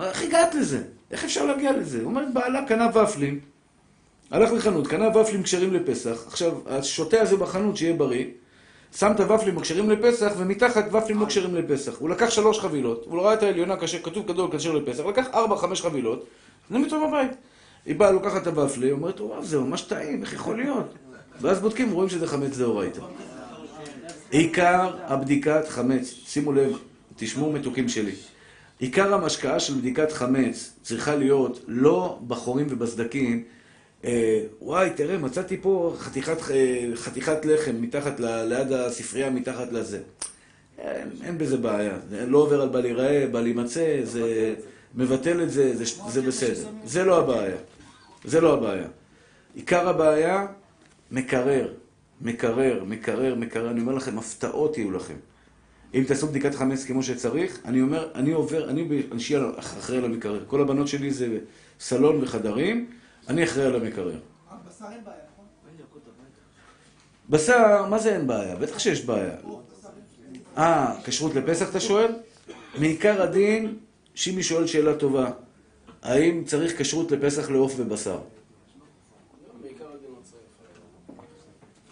[0.01, 0.83] איך הגעת לזה?
[1.11, 2.01] איך אפשר להגיע לזה?
[2.03, 3.39] אומרת, בעלה קנה ופלים,
[4.31, 8.25] הלך לחנות, קנה ופלים כשרים לפסח, עכשיו, השותה הזה בחנות, שיהיה בריא,
[8.95, 11.97] שם את הוופלים הכשרים לפסח, ומתחת ופלים לא כשרים לפסח.
[11.99, 15.57] הוא לקח שלוש חבילות, הוא ראה את העליונה, כשר, כתוב גדול כשר לפסח, לקח ארבע,
[15.57, 16.25] חמש חבילות,
[16.69, 17.31] זה איתו בבית.
[17.85, 20.93] היא באה, לוקחת את הוופלי, אומרת, וואו, זה ממש טעים, איך יכול להיות?
[21.41, 23.01] ואז בודקים, רואים שזה חמץ דאורייתא.
[24.37, 26.77] עיקר הבדיקת חמץ, שימו לב,
[27.15, 28.11] תשמעו מתוקים שלי.
[28.79, 33.43] עיקר המשקעה של בדיקת חמץ צריכה להיות לא בחורים ובסדקים,
[34.05, 39.99] אה, וואי, תראה, מצאתי פה חתיכת, אה, חתיכת לחם מתחת, ל, ליד הספרייה, מתחת לזה.
[40.77, 41.97] אין, אין בזה בעיה.
[42.11, 44.53] לא עובר על בל ייראה, בל יימצא, זה
[44.95, 46.69] מבטל את זה, זה, זה בסדר.
[46.85, 47.57] זה לא הבעיה.
[48.25, 48.87] זה לא הבעיה.
[49.55, 50.45] עיקר הבעיה,
[51.11, 51.67] מקרר,
[52.21, 53.71] מקרר, מקרר, מקרר.
[53.71, 55.15] אני אומר לכם, הפתעות יהיו לכם.
[55.93, 60.43] אם תעשו בדיקת חמץ כמו שצריך, אני אומר, אני עובר, אני אנשי אחראי על המקרר.
[60.47, 61.39] כל הבנות שלי זה
[61.79, 62.89] סלון וחדרים,
[63.27, 64.19] אני אחראי על המקרר.
[64.67, 65.45] בשר אין בעיה, נכון?
[67.29, 68.55] בשר, מה זה אין בעיה?
[68.55, 69.35] בטח שיש בעיה.
[70.57, 72.11] אה, כשרות לפסח אתה שואל?
[72.77, 73.77] מעיקר הדין,
[74.15, 75.31] שימי שואל שאלה טובה.
[76.01, 78.19] האם צריך כשרות לפסח לעוף ובשר?
[79.61, 80.41] בעיקר הדין לא צריך.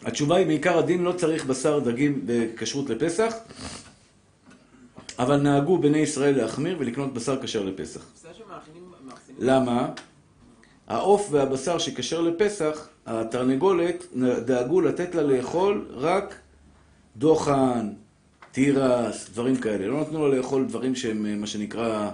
[0.05, 3.33] התשובה היא, מעיקר הדין לא צריך בשר דגים בכשרות לפסח,
[5.19, 8.01] אבל נהגו בני ישראל להחמיר ולקנות בשר כשר לפסח.
[9.39, 9.89] למה?
[10.87, 14.03] העוף והבשר שכשר לפסח, התרנגולת,
[14.45, 16.35] דאגו לתת לה לאכול רק
[17.17, 17.89] דוחן,
[18.51, 19.87] תירס, דברים כאלה.
[19.87, 22.11] לא נתנו לה לאכול דברים שהם, אה, מה שנקרא,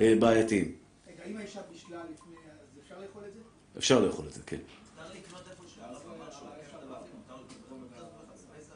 [0.00, 0.64] אה, בעייתיים.
[1.08, 3.40] רגע, אם האישה בישלה לפני, אז אפשר לאכול את זה?
[3.78, 4.56] אפשר לאכול את זה, כן.
[4.56, 8.74] מותר לקנות איפה שהוא הרב אמר שהוא לוקח דבר, מותר לקנות איפה שהוא פסח.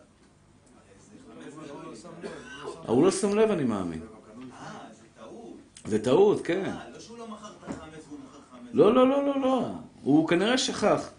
[1.87, 4.01] הרי זה חמץ הוא לא שם לב, אני מאמין.
[4.01, 5.57] אה, זה טעות.
[5.85, 6.65] זה טעות, כן.
[6.65, 8.71] אה, לא שהוא לא מכר את החמץ והוא מכר חמץ.
[8.73, 9.67] לא, לא, לא, לא, לא.
[10.03, 11.11] הוא כנראה שכח.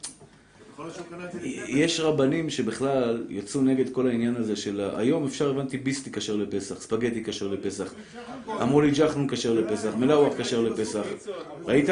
[1.67, 4.89] יש רבנים שבכלל יצאו נגד כל העניין הזה של...
[4.95, 7.93] היום אפשר, הבנתי, ביסטי כשר לפסח, ספגטי כשר לפסח.
[8.61, 11.03] אמרו לי ג'חנון כשר לפסח, מלאווח כשר לפסח.
[11.65, 11.89] ראית?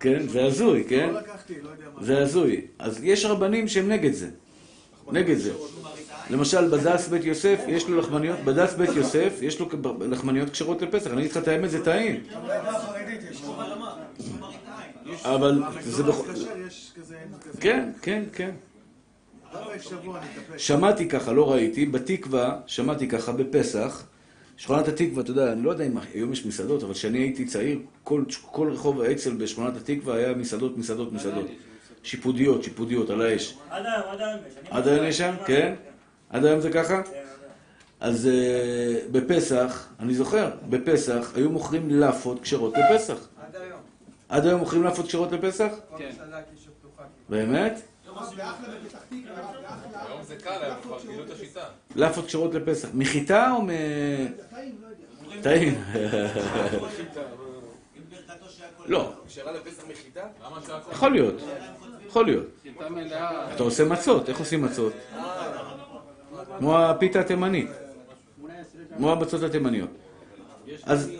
[0.00, 1.10] כן, זה הזוי, כן?
[1.12, 1.70] לא לקחתי, לא.
[2.00, 2.60] זה הזוי.
[2.78, 4.30] אז יש רבנים שהם נגד זה.
[5.12, 5.52] נגד זה.
[6.30, 9.68] למשל, בדס בית יוסף, יש לו לחמניות, בדס בית יוסף, יש לו
[10.00, 11.10] לחמניות כשרות לפסח.
[11.10, 12.22] אני אגיד לך את האמת, זה טעים.
[15.24, 16.32] אבל זה בכל...
[17.60, 18.50] כן, כן, כן.
[20.56, 24.06] שמעתי ככה, לא ראיתי, בתקווה, שמעתי ככה בפסח,
[24.56, 27.78] שכונת התקווה, אתה יודע, אני לא יודע אם היום יש מסעדות, אבל כשאני הייתי צעיר,
[28.04, 31.46] כל, כל רחוב האצ"ל בשכונת התקווה היה מסעדות, מסעדות, מסעדות.
[32.02, 33.54] שיפודיות, שיפודיות, על האש.
[33.70, 34.54] עד היום, עד היום יש.
[34.70, 35.34] עד היום יש שם?
[35.46, 35.74] כן?
[36.30, 37.02] עד היום זה ככה?
[38.00, 43.14] אז אה, בפסח, אני זוכר, בפסח היו מוכרים לאפות כשרות לפסח.
[43.14, 43.78] עד היום.
[44.28, 45.72] עד היום מוכרים לאפות כשרות לפסח?
[45.98, 46.10] כן.
[47.28, 47.80] באמת?
[51.96, 52.88] לאפות כשרות לפסח.
[52.94, 53.68] מחיטה או מ...
[55.42, 55.84] טעים,
[56.78, 56.88] לא.
[58.86, 60.26] לא, כשרה לפסח מחיטה?
[60.44, 60.92] למה שהכל?
[60.92, 61.34] יכול להיות.
[62.06, 62.46] יכול להיות.
[63.54, 64.92] אתה עושה מצות, איך עושים מצות?
[66.58, 67.70] כמו הפיתה התימנית.
[68.96, 69.90] כמו המצות התימניות.
[70.82, 71.10] אז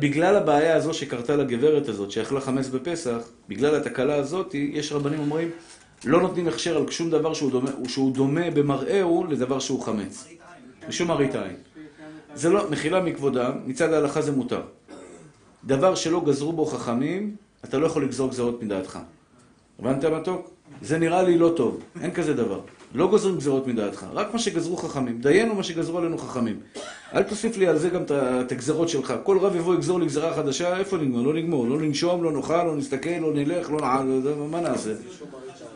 [0.00, 3.18] בגלל, הבעיה הזו שקרתה לגברת הזאת, שאכלה חמץ בפסח,
[3.48, 5.50] בגלל התקלה הזאת, יש רבנים אומרים,
[6.04, 7.34] לא נותנים הכשר על שום דבר
[7.88, 10.28] שהוא דומה, במראהו לדבר שהוא חמץ.
[10.88, 11.56] משום מראית עין.
[12.34, 14.62] זה לא, מחילה מכבודם, מצד ההלכה זה מותר.
[15.64, 18.98] דבר שלא גזרו בו חכמים, אתה לא יכול לגזור גזרות מדעתך.
[19.78, 20.50] הבנת מתוק?
[20.82, 22.60] זה נראה לי לא טוב, אין כזה דבר.
[22.94, 25.20] לא גוזרים גזרות מדעתך, רק מה שגזרו חכמים.
[25.20, 26.60] דיינו מה שגזרו עלינו חכמים.
[27.14, 29.14] אל תוסיף לי על זה גם את הגזרות שלך.
[29.22, 31.22] כל רב יבוא יגזור לי גזרה חדשה, איפה נגמר?
[31.22, 31.68] לא נגמור.
[31.68, 34.90] לא ננשום, לא נאכל, לא נסתכל, לא נלך, לא נעל, לא מה נעשה?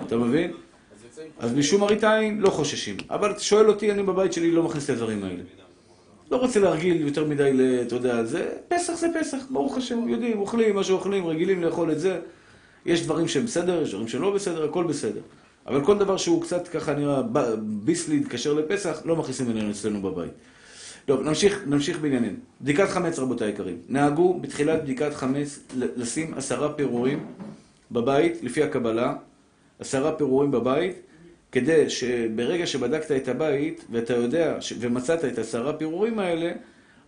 [0.06, 0.50] אתה מבין?
[1.38, 2.96] אז משום מראית עין לא חוששים.
[3.10, 5.42] אבל שואל אותי, אני בבית שלי לא מכניס את הדברים האלה.
[6.30, 7.50] לא רוצה להרגיל יותר מדי,
[7.86, 12.00] אתה יודע, זה, פסח זה פסח, ברוך השם, יודעים, אוכלים מה שאוכלים, רגילים לאכול את
[12.00, 12.20] זה.
[12.86, 15.20] יש דברים שהם בסדר, יש דברים שלא בסדר, הכל בסדר.
[15.66, 17.54] אבל כל דבר שהוא קצת ככה נראה ב-
[17.84, 20.32] ביסלי כשר לפסח, לא מכניסים אלינו אצלנו בבית.
[21.06, 22.36] טוב, נמשיך, נמשיך בעניינים.
[22.60, 23.76] בדיקת חמץ, רבותיי היקרים.
[23.88, 27.26] נהגו בתחילת בדיקת חמץ לשים עשרה פירורים
[27.90, 29.14] בבית, לפי הקבלה,
[29.78, 30.96] עשרה פירורים בבית,
[31.52, 36.52] כדי שברגע שבדקת את הבית, ואתה יודע, ש- ומצאת את עשרה פירורים האלה,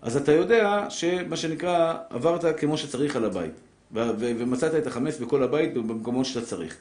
[0.02, 3.52] אז אתה יודע שמה שנקרא, עברת כמו שצריך על הבית.
[3.94, 6.76] ו- ו- ומצאת את החמץ בכל הבית במקומות שאתה צריך.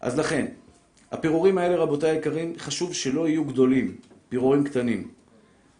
[0.00, 0.46] אז לכן,
[1.12, 3.96] הפירורים האלה, רבותיי היקרים, חשוב שלא יהיו גדולים,
[4.28, 5.08] פירורים קטנים.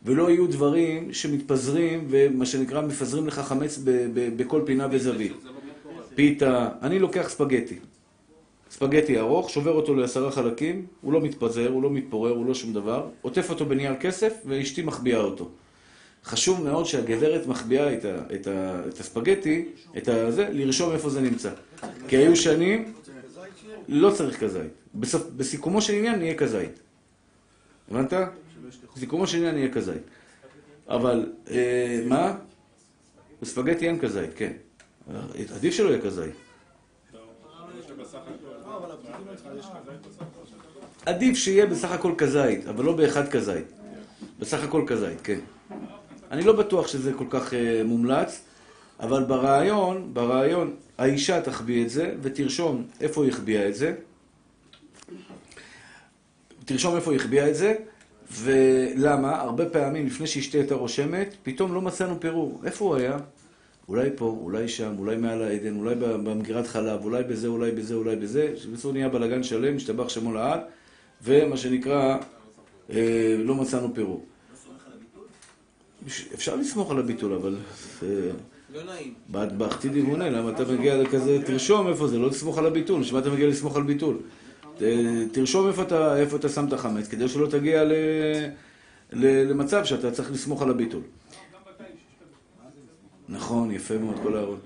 [0.05, 3.79] ולא יהיו דברים שמתפזרים ומה שנקרא מפזרים לך חמץ
[4.15, 5.33] בכל פינה וזווית.
[6.15, 7.79] פיתה, אני לוקח ספגטי.
[8.71, 12.73] ספגטי ארוך, שובר אותו לעשרה חלקים, הוא לא מתפזר, הוא לא מתפורר, הוא לא שום
[12.73, 15.49] דבר, עוטף אותו בנייר כסף ואשתי מחביאה אותו.
[16.25, 19.65] חשוב מאוד שהגברת מחביאה את, ה, את, ה, את הספגטי,
[19.97, 21.51] את הזה, לרשום איפה זה נמצא.
[22.09, 22.93] כי היו שנים,
[23.89, 24.73] לא צריך כזית.
[24.95, 26.81] בסוף, בסיכומו של עניין נהיה כזית.
[27.91, 28.13] הבנת?
[28.97, 30.03] בסיכומו של עניין נהיה כזית.
[30.89, 32.35] אבל, אה, מה?
[33.43, 34.53] בספגטי אין כזית, כן.
[35.55, 36.35] עדיף שלא יהיה כזית.
[41.07, 43.65] עדיף שיהיה בסך הכל כזית, אבל לא באחד כזית.
[44.39, 45.39] בסך הכל כזית, כן.
[46.31, 48.41] אני לא בטוח שזה כל כך אה, מומלץ,
[49.03, 53.95] אבל ברעיון, ברעיון, האישה תחביא את זה ותרשום איפה היא החביאה את זה.
[56.65, 57.75] תרשום איפה היא החביאה את זה,
[58.33, 59.41] ולמה?
[59.41, 62.61] הרבה פעמים לפני שאשתי הייתה רושמת, פתאום לא מצאנו פירור.
[62.65, 63.19] איפה הוא היה?
[63.89, 68.17] אולי פה, אולי שם, אולי מעל העדן, אולי במגירת חלב, אולי בזה, אולי בזה, אולי
[68.17, 68.55] בזה.
[68.57, 70.61] שבסוף נהיה בלאגן שלם, השתבח שמו לעד,
[71.23, 72.19] ומה שנקרא,
[72.91, 74.25] אה, לא מצאנו פירור.
[76.35, 77.57] אפשר לסמוך על הביטול, אבל...
[78.75, 79.15] לא נעים.
[79.29, 83.31] בהטבחתי דימונה, למה אתה מגיע לכזה, תרשום איפה זה, לא תסמוך על הביטול, בשביל אתה
[83.31, 84.19] מגיע לסמוך על ביטול?
[85.33, 87.93] תרשום איפה אתה, איפה אתה שם את החמץ, כדי שלא תגיע ל,
[89.13, 91.03] ל, למצב שאתה צריך לסמוך על הביטול.
[93.29, 94.59] נכון, יפה מאוד, כל ההערות.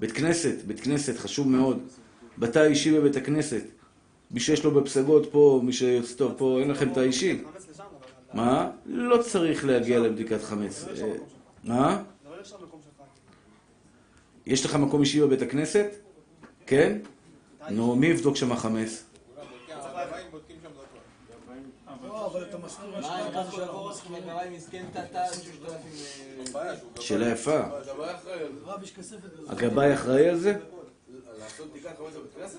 [0.00, 1.78] בית כנסת, בית כנסת, חשוב מאוד.
[2.38, 3.62] בתא האישי בבית הכנסת.
[4.30, 7.42] מי שיש לו בפסגות פה, מי שיוצא טוב פה, אין לכם תא אישי.
[8.34, 8.70] מה?
[8.86, 10.84] לא צריך להגיע לבדיקת חמץ.
[10.88, 11.12] אה,
[11.64, 12.02] מה?
[12.22, 13.06] זה לא נחשב מקום שלך.
[14.46, 15.86] יש לך מקום אישי בבית הכנסת?
[16.66, 16.98] כן?
[17.70, 19.04] נו, מי יבדוק שם חמץ?
[22.02, 25.32] לא, אבל אתה מסכים מה מה שקרה העיקר של הבורס כי הגבאי מסכן את התא
[25.32, 25.40] של
[26.46, 27.00] 6,000...
[27.00, 27.62] שאלה יפה.
[27.62, 29.50] בזה.
[29.52, 30.54] הגבאי אחראי על זה?
[31.38, 32.58] לעשות בדיקת חמץ בבית כנסת?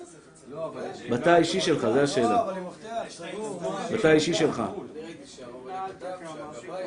[0.50, 0.72] לא.
[1.10, 2.52] בתא האישי שלך, זו לא, השאלה.
[3.62, 3.86] מה?
[3.92, 4.62] בתא האישי שלך.
[5.26, 6.84] שהגבאי.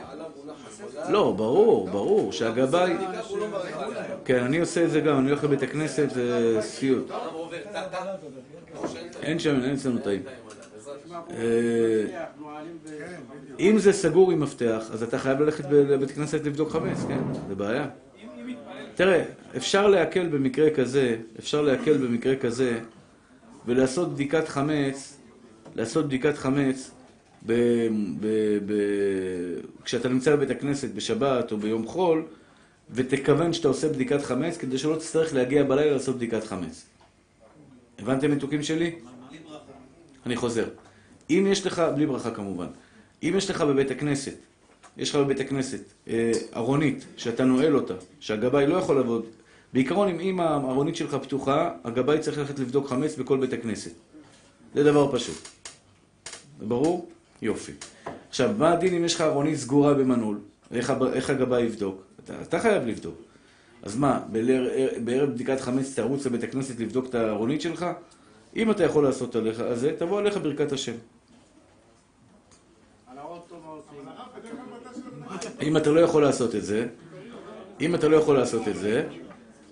[1.10, 2.94] לא, ברור, ברור, שהגבאי...
[2.94, 3.46] לא
[3.86, 4.04] עליה.
[4.26, 7.12] כן, אני עושה את זה גם, אני הולך לבית הכנסת, זה סיוט.
[9.22, 10.22] אין שם, אין אצלנו השם.
[11.32, 12.26] אה,
[13.60, 17.20] אם זה סגור עם מפתח, אז אתה חייב ללכת לבית כנסת לבדוק חמץ, כן?
[17.48, 17.88] זה בעיה.
[18.96, 19.24] תראה,
[19.58, 22.80] אפשר להקל במקרה כזה, אפשר להקל במקרה כזה,
[23.66, 25.18] ולעשות בדיקת חמץ,
[25.76, 26.92] לעשות בדיקת חמץ
[27.46, 27.54] ב,
[28.20, 28.28] ב,
[28.66, 28.74] ב,
[29.84, 32.24] כשאתה נמצא בבית הכנסת בשבת או ביום חול,
[32.92, 36.86] ותכוון שאתה עושה בדיקת חמץ, כדי שלא תצטרך להגיע בלילה לעשות בדיקת חמץ.
[38.00, 38.96] הבנתם מתוקים שלי?
[40.26, 40.66] אני חוזר.
[41.30, 42.68] אם יש לך, בלי ברכה כמובן,
[43.24, 44.36] אם יש לך בבית הכנסת,
[44.98, 49.26] יש לך בבית הכנסת אה, ארונית שאתה נועל אותה, שהגבאי לא יכול לעבוד,
[49.74, 53.92] בעיקרון אם- הארונית שלך פתוחה, הגבאי צריך ללכת לבדוק חמץ בכל בית הכנסת.
[54.76, 55.48] זה דבר פשוט.
[56.60, 57.10] זה ברור?
[57.42, 57.72] יופי.
[58.30, 60.38] עכשיו, מה הדין אם יש לך ארונית סגורה במנעול?
[60.72, 62.02] איך, איך הגבאי יבדוק?
[62.24, 63.16] אתה, אתה חייב לבדוק.
[63.84, 64.20] אז מה,
[65.04, 67.86] בערב, בדיקת חמץ תרוץ לבית הכנסת לבדוק את הארונית שלך?
[68.56, 70.94] אם אתה יכול לעשות עליך, אז תבוא עליך ברכת השם.
[75.62, 76.88] אם אתה לא יכול לעשות את זה,
[77.82, 79.08] אם אתה לא יכול לעשות את זה,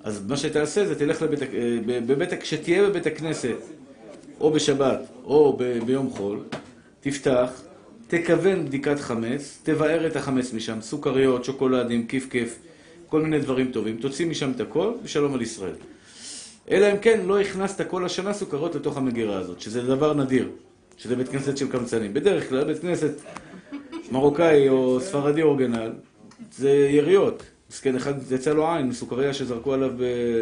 [0.07, 1.47] אז מה שתעשה זה תלך לבית, אה,
[1.85, 3.55] בבית, כשתהיה בבית הכנסת,
[4.39, 6.39] או בשבת, או ב, ביום חול,
[6.99, 7.61] תפתח,
[8.07, 12.59] תכוון בדיקת חמץ, תבער את החמץ משם, סוכריות, שוקולדים, כיף כיף,
[13.09, 15.75] כל מיני דברים טובים, תוציא משם את הכל, ושלום על ישראל.
[16.71, 20.49] אלא אם כן לא הכנסת כל השנה סוכרות לתוך המגירה הזאת, שזה דבר נדיר,
[20.97, 22.13] שזה בית כנסת של קמצנים.
[22.13, 23.11] בדרך כלל בית כנסת
[24.11, 25.91] מרוקאי או ספרדי אורגנל,
[26.51, 27.43] זה יריות.
[27.71, 29.91] מסכן אחד יצא לו עין מסוכריה שזרקו עליו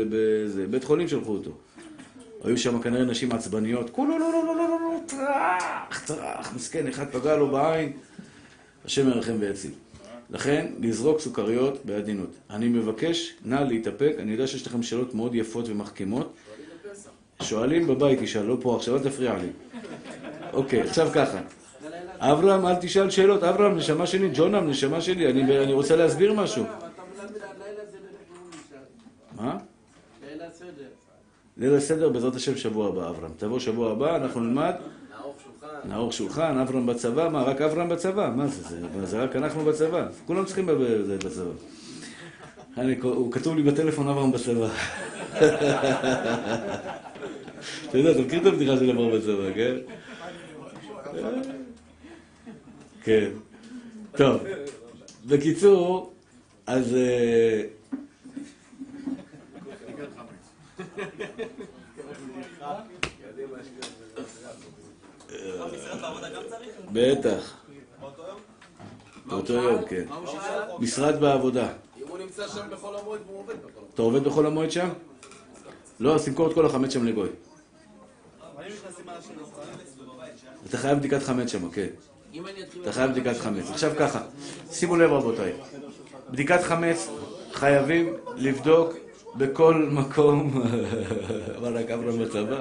[0.09, 1.51] באיזה בית חולים שלחו אותו.
[2.43, 6.87] היו שם כנראה נשים עצבניות, כולו לא לא לא לא לא לא טראח טראח, מסכן
[6.87, 7.91] אחד פגע לו בעין,
[8.85, 9.71] השם ירחם ויציל.
[10.29, 12.29] לכן, לזרוק סוכריות בעדינות.
[12.49, 16.33] אני מבקש, נא להתאפק, אני יודע שיש לכם שאלות מאוד יפות ומחכימות.
[17.41, 19.47] שואלים בבית, תשאל, לא פה עכשיו, אל תפריע לי.
[20.53, 21.39] אוקיי, עכשיו ככה.
[22.19, 23.43] אברהם, אל תשאל שאלות.
[23.43, 25.29] אברהם, נשמה שלי, ג'ונם, נשמה שלי,
[25.63, 26.63] אני רוצה להסביר משהו.
[26.63, 26.71] אתה
[27.17, 28.29] מלמד עד לילה זה ללכת
[29.35, 29.57] מה?
[30.27, 30.87] לילה סדר.
[31.57, 33.31] ליל הסדר בעזרת השם שבוע הבא, אברהם.
[33.37, 34.73] תבוא שבוע הבא, אנחנו נלמד.
[35.09, 35.89] נערוך שולחן.
[35.89, 38.33] נערוך שולחן, אברהם בצבא, מה, רק אברהם בצבא?
[38.35, 40.07] מה זה, זה, זה רק אנחנו בצבא.
[40.25, 40.69] כולם צריכים
[41.25, 41.51] בצבא.
[42.77, 44.67] אני, הוא כתוב לי בטלפון אברהם בצבא.
[47.89, 49.75] אתה יודע, אתה מכיר את הבדיחה של אברהם בצבא, כן?
[53.03, 53.29] כן.
[54.17, 54.43] טוב.
[55.25, 56.13] בקיצור,
[56.67, 56.95] אז...
[56.95, 57.63] אה,
[66.93, 67.53] בטח.
[69.25, 70.05] באותו יום, כן.
[70.79, 71.67] משרד בעבודה.
[71.97, 73.89] אם הוא נמצא שם בחול המועד והוא עובד בחול המועד.
[73.93, 74.89] אתה עובד בחול המועד שם?
[75.99, 77.29] לא, אז תמכור את כל החמץ שם לגוי.
[80.69, 81.87] אתה חייב בדיקת חמץ שם, כן.
[82.81, 83.69] אתה חייב בדיקת חמץ.
[83.69, 84.21] עכשיו ככה,
[84.71, 85.53] שימו לב רבותיי,
[86.29, 87.07] בדיקת חמץ
[87.53, 88.93] חייבים לבדוק
[89.37, 90.61] בכל מקום,
[91.57, 92.57] אבל רק אברהם בצבא.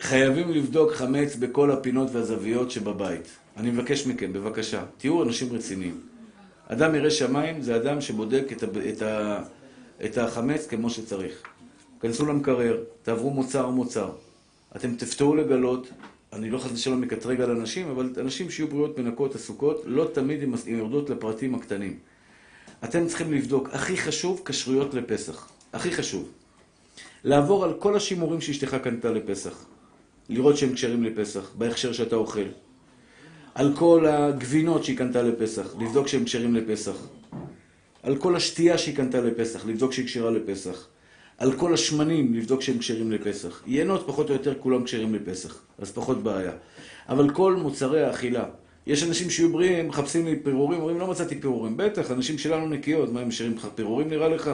[0.00, 3.36] חייבים לבדוק חמץ בכל הפינות והזוויות שבבית.
[3.56, 6.00] אני מבקש מכם, בבקשה, תהיו אנשים רציניים.
[6.68, 9.42] אדם ירא שמיים זה אדם שבודק את, ה, את, ה,
[10.04, 11.42] את החמץ כמו שצריך.
[12.00, 14.10] כנסו למקרר, תעברו מוצר מוצר.
[14.76, 15.90] אתם תפתעו לגלות,
[16.32, 20.42] אני לא חס ושלום מקטרג על אנשים, אבל אנשים שיהיו בריאות מנקות, עסוקות, לא תמיד
[20.42, 21.98] הן יורדות לפרטים הקטנים.
[22.84, 25.48] אתם צריכים לבדוק, הכי חשוב, כשרויות לפסח.
[25.72, 26.28] הכי חשוב.
[27.24, 29.64] לעבור על כל השימורים שאשתך קנתה לפסח.
[30.28, 32.44] לראות שהם כשרים לפסח, בהכשר שאתה אוכל.
[33.54, 36.96] על כל הגבינות שהיא קנתה לפסח, לבדוק שהם כשרים לפסח.
[38.02, 40.86] על כל השתייה שהיא קנתה לפסח, לבדוק שהיא כשרה לפסח.
[41.38, 43.62] על כל השמנים, לבדוק שהם כשרים לפסח.
[43.66, 46.52] יינות, פחות או יותר, כולם כשרים לפסח, אז פחות בעיה.
[47.08, 48.44] אבל כל מוצרי האכילה
[48.86, 51.76] יש אנשים שיהיו בריאים, מחפשים לי פירורים, אומרים, לא מצאתי פירורים.
[51.76, 54.50] בטח, אנשים שלנו נקיות, מה, הם משאירים לך פירורים נראה לך?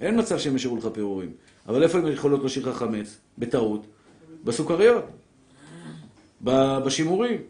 [0.00, 1.30] אין מצב שהם ישאירו לך פירורים.
[1.68, 3.18] אבל איפה הם יכולות להשאיר לך חמץ?
[3.38, 3.86] בטעות.
[4.44, 5.04] בסוכריות.
[6.42, 7.40] בשימורים.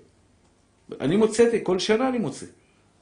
[1.01, 2.47] אני מוצאתי, כל שנה אני מוצא.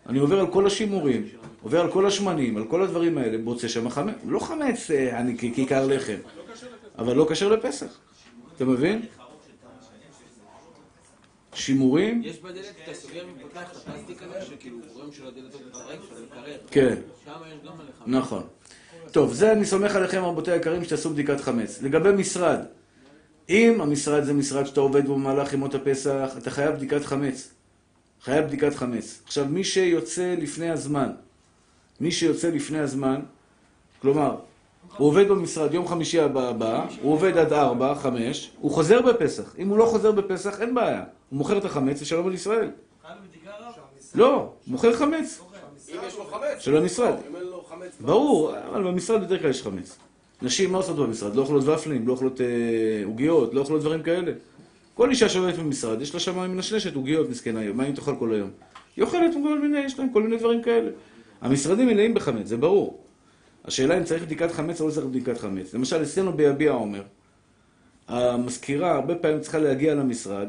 [0.09, 1.29] אני עובר על כל השימורים,
[1.63, 4.15] עובר על כל השמנים, על כל הדברים האלה, מוצא שם חמץ.
[4.27, 6.17] לא חמץ, אה, אני כיכר לחם.
[6.99, 7.99] אבל לא כשר לפסח.
[8.57, 9.03] אתה מבין?
[11.57, 12.23] שימורים?
[12.25, 16.15] יש בדלת, אתה סוגר ופותח את הפלסטיק הזה, שכאילו רואים של הדלת עוד מתפרק, של
[16.23, 16.59] המקרר.
[16.71, 16.95] כן.
[17.25, 18.03] שם יש גם עליך.
[18.07, 18.43] נכון.
[19.13, 21.83] טוב, זה אני סומך עליכם, רבותי היקרים, שתעשו בדיקת חמץ.
[21.83, 22.59] לגבי משרד,
[23.49, 27.51] אם המשרד זה משרד שאתה עובד בו במהלך ימות הפסח, אתה חייב בדיקת חמץ.
[28.23, 29.23] חייב בדיקת חמץ.
[29.25, 31.11] עכשיו, מי שיוצא לפני הזמן,
[32.01, 33.21] מי שיוצא לפני הזמן,
[34.03, 34.37] כלומר,
[34.97, 39.55] הוא עובד במשרד יום חמישי הבא, הבא, הוא עובד עד ארבע, חמש, הוא חוזר בפסח.
[39.59, 41.05] אם הוא לא חוזר בפסח, אין בעיה.
[41.31, 42.71] הוא מוכר את החמץ ושלום על ישראל.
[44.15, 45.41] לא, מוכר חמץ
[45.95, 46.61] אם יש לו חמץ.
[46.61, 47.15] של המשרד.
[47.31, 47.97] אם אין לו חמץ.
[48.01, 49.99] ברור, אבל במשרד בדרך כלל יש חמץ.
[50.43, 51.37] נשים מה עושות במשרד?
[51.37, 52.47] לא אוכלות ופלים, לא אוכלות אה,
[53.05, 54.33] עוגיות, לא אוכלות דברים כאלה.
[54.95, 58.51] כל אישה שעובדת במשרד, יש לה שם מנשנשת עוגיות, מסכנה, מה היא תאכל כל היום?
[58.97, 60.91] היא אוכלת כל מיני, יש להם כל מיני דברים כאלה.
[61.41, 62.99] המשרדים מלאים בחמץ, זה ברור.
[63.67, 65.75] השאלה אם צריך בדיקת חמץ או לא צריך בדיקת חמץ.
[65.75, 67.03] למשל, אצלנו ביביע עומר,
[68.09, 70.49] המזכירה הרבה פעמים צריכה להגיע למשרד,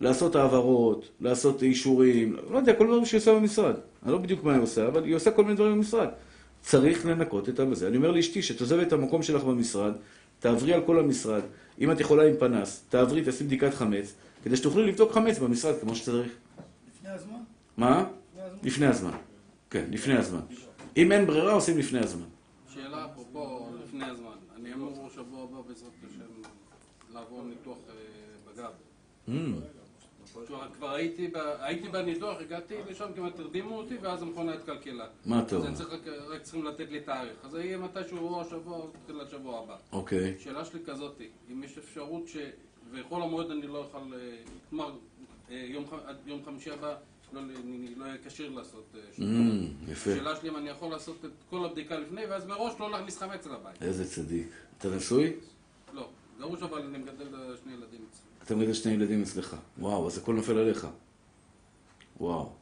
[0.00, 3.74] לעשות העברות, לעשות אישורים, לא יודע, כל דברים שהיא עושה במשרד.
[4.02, 6.08] אני לא בדיוק מה היא עושה, אבל היא עושה כל מיני דברים במשרד.
[6.62, 7.88] צריך לנקות את הזה.
[7.88, 9.92] אני אומר לאשתי, שתעזבי את המקום שלך במשרד,
[10.38, 11.42] תעברי על כל המשרד.
[11.80, 15.94] אם את יכולה עם פנס, תעברי, תעשי בדיקת חמץ, כדי שתוכלי לבדוק חמץ במשרד כמו
[15.94, 16.32] שצריך.
[16.96, 17.36] לפני הזמן?
[17.76, 18.04] מה?
[18.34, 18.58] לפני הזמן?
[18.64, 19.10] לפני הזמן.
[19.70, 20.40] כן, לפני הזמן.
[20.96, 22.26] אם אין ברירה, עושים לפני הזמן.
[22.90, 24.36] שאלה אפרופו לפני הזמן.
[24.56, 26.50] אני אמור שבוע הבא בעזרת השם
[27.14, 27.94] לעבור ניתוח אה,
[28.52, 28.72] בגב.
[30.46, 30.90] כבר- כבר
[31.60, 35.06] הייתי בניתוח, הגעתי לשם, כמעט הרדימו אותי, ואז המכונה התקלקלה.
[35.26, 35.74] מה אז טוב.
[35.74, 37.44] צריך רק- צריכים לתת לי תאריך.
[37.44, 39.76] אז זה יהיה מתישהו או השבוע או תחילת שבוע הבא.
[39.92, 40.34] אוקיי.
[40.40, 42.36] השאלה שלי כזאתי, אם יש אפשרות ש...
[42.92, 43.98] וחול המועד אני לא אוכל...
[44.14, 44.36] אה,
[44.70, 44.92] כלומר,
[45.50, 45.66] אה,
[46.26, 46.94] יום חמישי הבא
[47.36, 49.66] לא, אני לא כשיר לעשות אה, שום דבר.
[49.88, 50.10] Mm, יפה.
[50.10, 53.46] השאלה שלי אם אני יכול לעשות את כל הבדיקה לפני, ואז מראש לא להכניס חמץ
[53.46, 53.82] לבית.
[53.82, 54.48] איזה צדיק.
[54.78, 55.32] אתה נשוי?
[55.94, 56.08] לא,
[56.38, 58.26] גרוש אבל אני מגדל אה, שני ילדים אצלי.
[58.44, 59.56] אתה מגדל שני ילדים אצלך.
[59.78, 60.86] וואו, אז הכל נופל עליך.
[62.20, 62.52] וואו.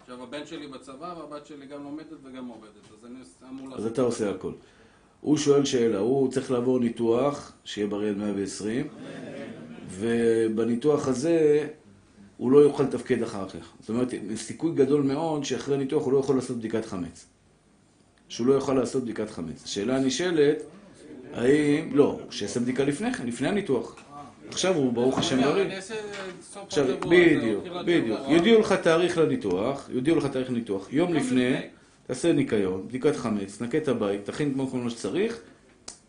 [0.00, 3.14] עכשיו הבן שלי בצבא והבת שלי גם לומדת וגם עובדת, אז אני
[3.50, 3.84] אמור לעשות...
[3.84, 4.52] אז אתה עושה הכל.
[5.20, 8.88] הוא שואל שאלה, הוא צריך לעבור ניתוח, שיהיה בריא עד 120,
[9.88, 11.68] ובניתוח הזה
[12.36, 13.72] הוא לא יוכל לתפקד אחר כך.
[13.80, 17.26] זאת אומרת, יש סיכוי גדול מאוד שאחרי ניתוח הוא לא יכול לעשות בדיקת חמץ.
[18.28, 19.62] שהוא לא יוכל לעשות בדיקת חמץ.
[19.64, 20.62] השאלה הנשאלת,
[21.34, 21.96] האם...
[21.96, 23.96] לא, שיעשה בדיקה לפני כן, לפני הניתוח.
[24.48, 25.80] עכשיו הוא ברוך השם בריא.
[25.80, 28.20] סוף עכשיו, בדיוק, בדיוק.
[28.28, 30.92] יודיעו לך תאריך לניתוח, יודיעו לך תאריך לניתוח.
[30.92, 31.56] יום לפני.
[32.06, 35.40] תעשה ניקיון, בדיקת חמץ, נקה את הבית, תכין כמו כל מה שצריך,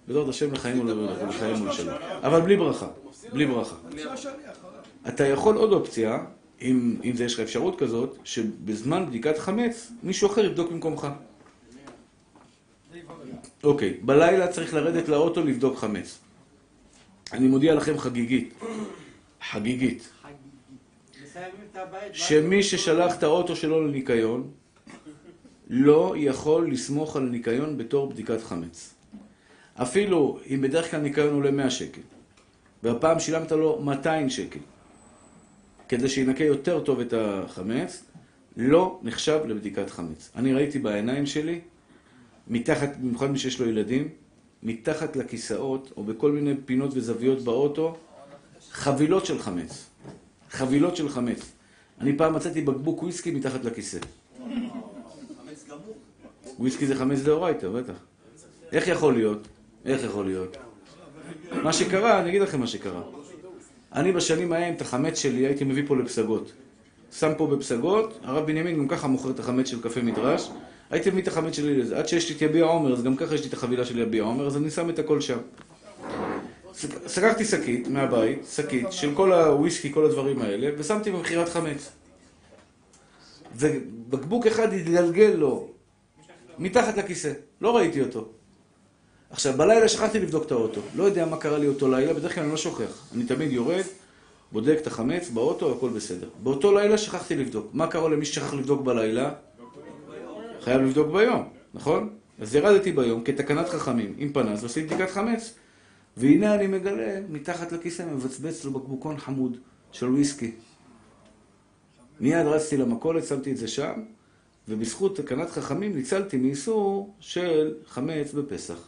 [0.08, 1.96] בעזרת השם לחיים ולחיים ולשלום.
[2.24, 2.88] אבל בלי ברכה,
[3.34, 3.76] בלי ברכה.
[5.08, 6.26] אתה יכול עוד אופציה,
[6.62, 11.08] אם, אם זה יש לך אפשרות כזאת, שבזמן בדיקת חמץ, מישהו אחר יבדוק במקומך.
[13.64, 16.20] אוקיי, בלילה צריך לרדת לאוטו לבדוק חמץ.
[17.34, 18.54] אני מודיע לכם חגיגית,
[19.52, 20.10] חגיגית,
[22.14, 24.52] שמי ששלח את האוטו שלו לניקיון,
[25.70, 28.94] לא יכול לסמוך על הניקיון בתור בדיקת חמץ.
[29.76, 32.02] אפילו אם בדרך כלל ניקיון עולה 100 שקל,
[32.84, 34.60] והפעם שילמת לו 200 שקל,
[35.98, 38.04] כדי שינקה יותר טוב את החמץ,
[38.58, 40.32] לא נחשב לבדיקת חמץ.
[40.36, 41.60] אני ראיתי בעיניים שלי,
[42.48, 44.10] מתחת, במיוחד מי שיש לו ילדים,
[44.64, 47.98] מתחת לכיסאות, או בכל מיני פינות וזוויות באוטו,
[48.72, 49.90] חבילות של חמץ.
[50.52, 51.52] חבילות של חמץ.
[52.02, 54.00] אני פעם מצאתי בקבוק וויסקי מתחת לכיסא.
[56.60, 57.96] וויסקי זה חמץ דאורייתא, בטח.
[58.72, 59.48] איך יכול להיות?
[59.86, 60.58] איך יכול להיות?
[61.64, 63.23] מה שקרה, אני אגיד לכם מה שקרה.
[63.96, 66.52] אני בשנים ההם את החמץ שלי הייתי מביא פה לפסגות.
[67.12, 70.50] שם פה בפסגות, הרב בנימין גם ככה מוכר את החמץ של קפה מדרש.
[70.90, 71.98] הייתי מביא את החמץ שלי לזה.
[71.98, 74.24] עד שיש לי את יביע עומר, אז גם ככה יש לי את החבילה של יביע
[74.24, 75.38] עומר, אז אני שם את הכל שם.
[76.74, 81.92] סג- סגרתי שקית מהבית, שקית של כל הוויסקי, כל הדברים האלה, ושמתי במכירת חמץ.
[83.56, 85.68] ובקבוק אחד התגלגל לו
[86.60, 87.32] מתחת לכיסא,
[87.62, 88.30] לא ראיתי אותו.
[89.34, 90.82] עכשיו, בלילה שכחתי לבדוק את האוטו.
[90.96, 93.08] לא יודע מה קרה לי אותו לילה, בדרך כלל אני לא שוכח.
[93.16, 93.84] אני תמיד יורד,
[94.52, 96.30] בודק את החמץ באוטו, הכל בסדר.
[96.44, 97.70] באותו לילה שכחתי לבדוק.
[97.74, 99.34] מה קרה למי ששכח לבדוק בלילה?
[100.62, 102.10] חייב לבדוק ביום, נכון?
[102.40, 105.54] אז ירדתי ביום כתקנת חכמים, עם פנס, ועשיתי בדיקת חמץ.
[106.18, 109.58] והנה אני מגלה, מתחת לכיסא מבצבץ לו בקבוקון חמוד
[109.92, 110.52] של וויסקי.
[112.20, 113.94] מיד רצתי למכולת, שמתי את זה שם,
[114.68, 118.86] ובזכות תקנת חכמים ניצלתי מאיסור של חמץ בפסח.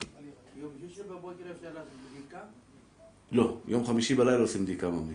[0.61, 2.39] יום שישי בבוקר אפשר לעשות בדיקה?
[3.31, 5.13] לא, יום חמישי בלילה עושים בדיקה ממי.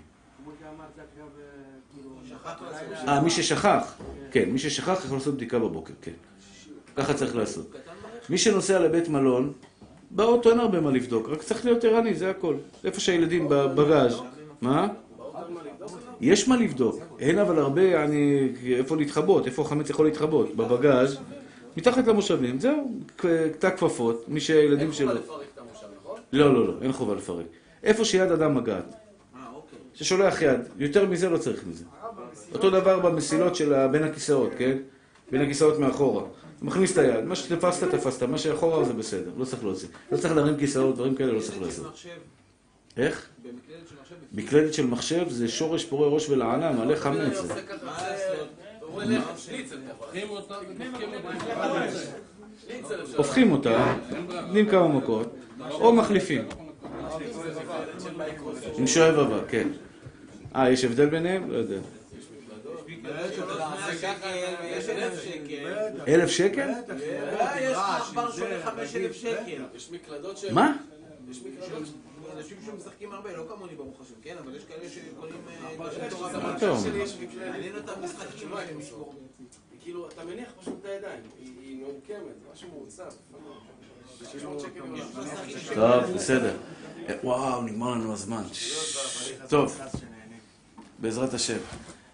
[0.91, 1.24] עכשיו,
[1.95, 2.11] כאילו...
[3.09, 3.95] אה, מי ששכח,
[4.30, 6.12] כן, מי ששכח יכול לעשות בדיקה בבוקר, כן.
[6.97, 7.74] ככה צריך לעשות.
[8.30, 9.53] מי שנוסע לבית מלון,
[10.11, 12.55] באוטו אין הרבה מה לבדוק, רק צריך להיות ערני, זה הכל.
[12.84, 14.20] איפה שהילדים בבגאז',
[14.61, 14.88] מה?
[16.20, 21.18] יש מה לבדוק, אין אבל הרבה, אני, איפה להתחבות, איפה החמץ יכול להתחבות, בבגאז',
[21.81, 23.01] מתחת למושבים, זהו,
[23.59, 25.14] תא כפפות, מי שהילדים שלו...
[25.14, 26.18] לפרק את המושב, נכון?
[26.33, 27.47] לא, לא, לא, אין חובה לפרק.
[27.83, 28.85] איפה שיד אדם מגעת,
[29.35, 29.78] אה, אוקיי.
[29.95, 31.85] ששולח יד, יותר מזה לא צריך מזה.
[32.53, 34.78] אותו דבר במסילות של בין הכיסאות, כן?
[35.31, 36.22] בין הכיסאות מאחורה.
[36.62, 39.89] מכניס את היד, מה שתפסת, תפסת, מה שאחורה זה בסדר, לא צריך להוציא.
[40.12, 41.87] לא צריך להרים כיסאות, דברים כאלה לא צריך לעשות.
[42.97, 43.28] איך?
[44.33, 47.43] במקלדת של מחשב זה שורש פורה ראש ולענה, מלא חמץ.
[53.16, 53.95] הופכים אותה,
[54.30, 55.34] נותנים כמה מכות,
[55.70, 56.45] או מחליפים.
[58.78, 59.68] עם שואב אבק, כן.
[60.57, 61.51] אה, יש הבדל ביניהם?
[61.51, 61.78] לא יודע.
[64.64, 64.88] יש
[66.09, 66.68] אלף שקל.
[67.41, 69.62] אה, יש עכבר שעולה חמש אלף שקל.
[69.74, 70.45] יש מקלדות ש...
[70.45, 70.76] מה?
[71.30, 71.88] יש מקלדות
[72.37, 74.37] אנשים שמשחקים הרבה, לא כמוני ברוך השם, כן?
[74.45, 75.35] אבל יש כאלה שקונים...
[77.03, 77.51] יש מקלדת.
[77.51, 78.49] מעניין אותם משחקים.
[78.81, 79.12] ישמעו.
[79.72, 81.20] היא כאילו, אתה מניח פשוט את הידיים.
[81.62, 82.18] היא מעוקמת,
[82.55, 83.11] משהו מעוצב.
[84.33, 85.74] 600 שקל במשהו.
[85.74, 86.57] טוב, בסדר.
[87.24, 88.43] וואו, נגמר לנו הזמן.
[89.49, 89.81] טוב,
[90.99, 91.57] בעזרת השם.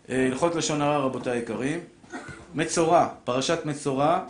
[0.08, 1.80] אה, הלכות לשון הרע, רבותיי היקרים.
[2.54, 4.24] מצורע, פרשת מצורע,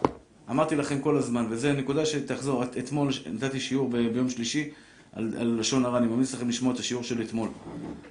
[0.50, 2.62] אמרתי לכם כל הזמן, וזו נקודה שתחזור.
[2.62, 4.70] את- אתמול נתתי שיעור ביום שלישי
[5.16, 7.48] על, על לשון הרע, אני ממליץ לכם לשמוע את השיעור של אתמול.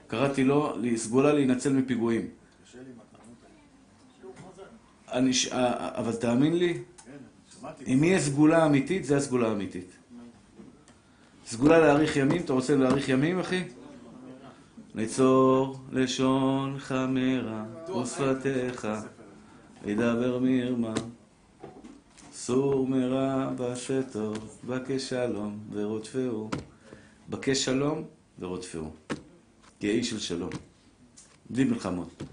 [0.08, 2.28] קראתי לו, סגולה להינצל מפיגועים.
[5.12, 6.78] אני, אה, אה, אבל תאמין לי,
[7.88, 9.92] אם יהיה סגולה אמיתית, זה הסגולה האמיתית.
[11.46, 13.64] סגולה להאריך ימים, אתה רוצה להאריך ימים, אחי?
[14.96, 17.64] נצור לשונך מרע
[18.02, 18.88] ושפתיך,
[19.86, 20.94] ידבר מרמה.
[22.34, 26.50] סור מרע ועשה טוב, בקש שלום ורודפהו.
[27.30, 28.04] בקש שלום
[28.40, 28.92] ורודפהו.
[29.80, 30.50] כי האיש של שלום.
[31.50, 32.24] בלי מלחמות.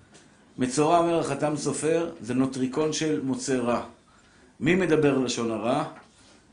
[0.59, 3.85] מצורע אומר החתם סופר, זה נוטריקון של מוצא רע.
[4.61, 5.85] מי מדבר לשון הרע?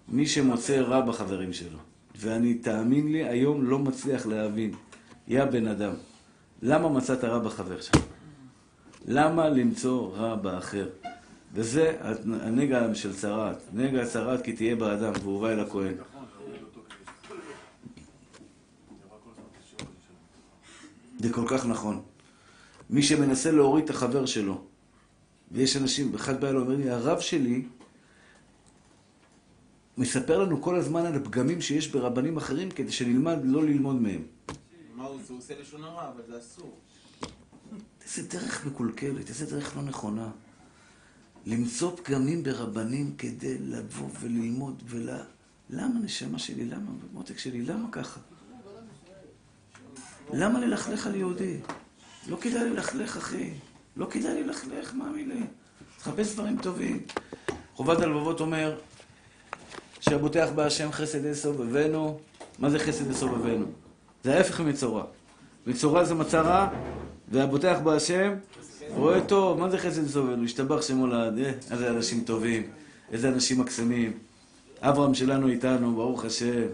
[0.08, 1.78] מי שמוצא רע בחברים שלו.
[2.16, 4.72] ואני, תאמין לי, היום לא מצליח להבין.
[5.28, 5.94] יא בן אדם,
[6.62, 8.04] למה מצאת רע בחבר שלך?
[9.08, 10.88] למה למצוא רע באחר?
[11.54, 11.98] וזה
[12.42, 13.58] הנגע של צרעת.
[13.74, 15.94] נגע צרעת כי תהיה באדם, והוא בא אל הכהן.
[21.20, 22.02] זה כל כך נכון.
[22.90, 24.62] מי שמנסה להוריד את החבר שלו,
[25.52, 27.66] ויש אנשים, אחד בא אליי ואומר לי, הרב שלי
[29.98, 34.22] מספר לנו כל הזמן על הפגמים שיש ברבנים אחרים כדי שנלמד לא ללמוד מהם.
[34.96, 35.04] מה?
[35.04, 36.78] הוא עושה לשון הרע, אבל זה אסור.
[38.04, 40.30] איזה דרך מקולקלת, איזה דרך לא נכונה.
[41.46, 45.10] למצוא פגמים ברבנים כדי לבוא וללמוד ול...
[45.70, 46.66] למה נשמה שלי?
[46.66, 46.92] למה?
[47.14, 48.20] מותק שלי, למה ככה?
[50.34, 51.58] למה ללכלך על יהודי?
[52.28, 53.50] לא כדאי ללכלך, אחי.
[53.98, 55.42] לא כדאי ללכלך, מאמין לי.
[55.98, 57.02] תחפש דברים טובים.
[57.76, 58.78] חובת הלבבות אומר
[60.00, 62.20] שהבוטח בהשם חסד יסובבנו.
[62.60, 63.66] מה זה חסד יסובבנו?
[64.24, 65.04] זה ההפך ממצורע.
[65.68, 66.70] מצורע זה מצע רע,
[67.32, 68.34] והבוטח בהשם
[68.90, 69.60] רואה טוב.
[69.60, 70.44] מה זה חסד יסובבנו?
[70.44, 71.40] השתבח שמו לעד.
[71.40, 72.64] אה, איזה אנשים טובים,
[73.12, 74.14] איזה אנשים מקסימים.
[74.82, 76.68] אברהם שלנו איתנו, ברוך השם.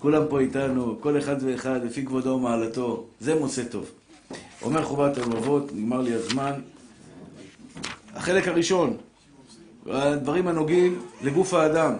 [0.00, 3.04] כולם פה איתנו, כל אחד ואחד לפי כבודו ומעלתו.
[3.20, 3.90] זה מוצא טוב.
[4.62, 6.52] אומר חובת הלבבות, נגמר לי הזמן.
[8.14, 8.96] החלק הראשון,
[9.86, 11.94] הדברים הנוגעים לגוף האדם.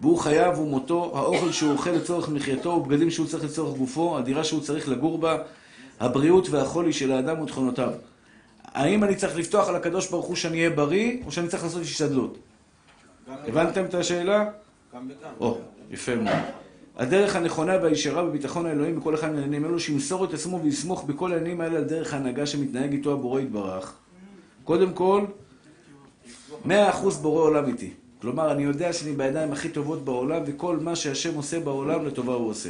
[0.00, 4.60] והוא חייו ומותו, האוכל שהוא אוכל לצורך מחייתו, ובגדים שהוא צריך לצורך גופו, הדירה שהוא
[4.60, 5.38] צריך לגור בה,
[6.00, 7.92] הבריאות והחולי של האדם ותכונותיו.
[8.64, 11.82] האם אני צריך לפתוח על הקדוש ברוך הוא שאני אהיה בריא, או שאני צריך לעשות
[11.82, 12.38] השתדלות?
[13.28, 14.50] הבנתם את השאלה?
[14.94, 15.30] גם וגם.
[15.40, 15.58] או,
[15.90, 16.63] יפה מאוד.
[16.96, 21.60] הדרך הנכונה והישרה בביטחון האלוהים בכל אחד מהעניינים אלו, שימסור את עצמו ויסמוך בכל העניינים
[21.60, 23.94] האלה על דרך ההנהגה שמתנהג איתו הבורא יתברך.
[24.64, 25.24] קודם כל,
[26.64, 27.90] מאה אחוז בורא עולם איתי.
[28.20, 32.50] כלומר, אני יודע שאני בידיים הכי טובות בעולם, וכל מה שהשם עושה בעולם, לטובה הוא
[32.50, 32.68] עושה.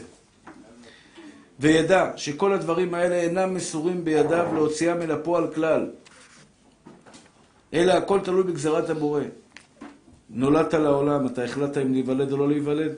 [1.60, 5.90] וידע שכל הדברים האלה אינם מסורים בידיו להוציאם אל הפועל כלל,
[7.74, 9.20] אלא הכל תלוי בגזרת הבורא.
[10.30, 12.92] נולדת לעולם, אתה החלטת אם להיוולד או לא להיוולד?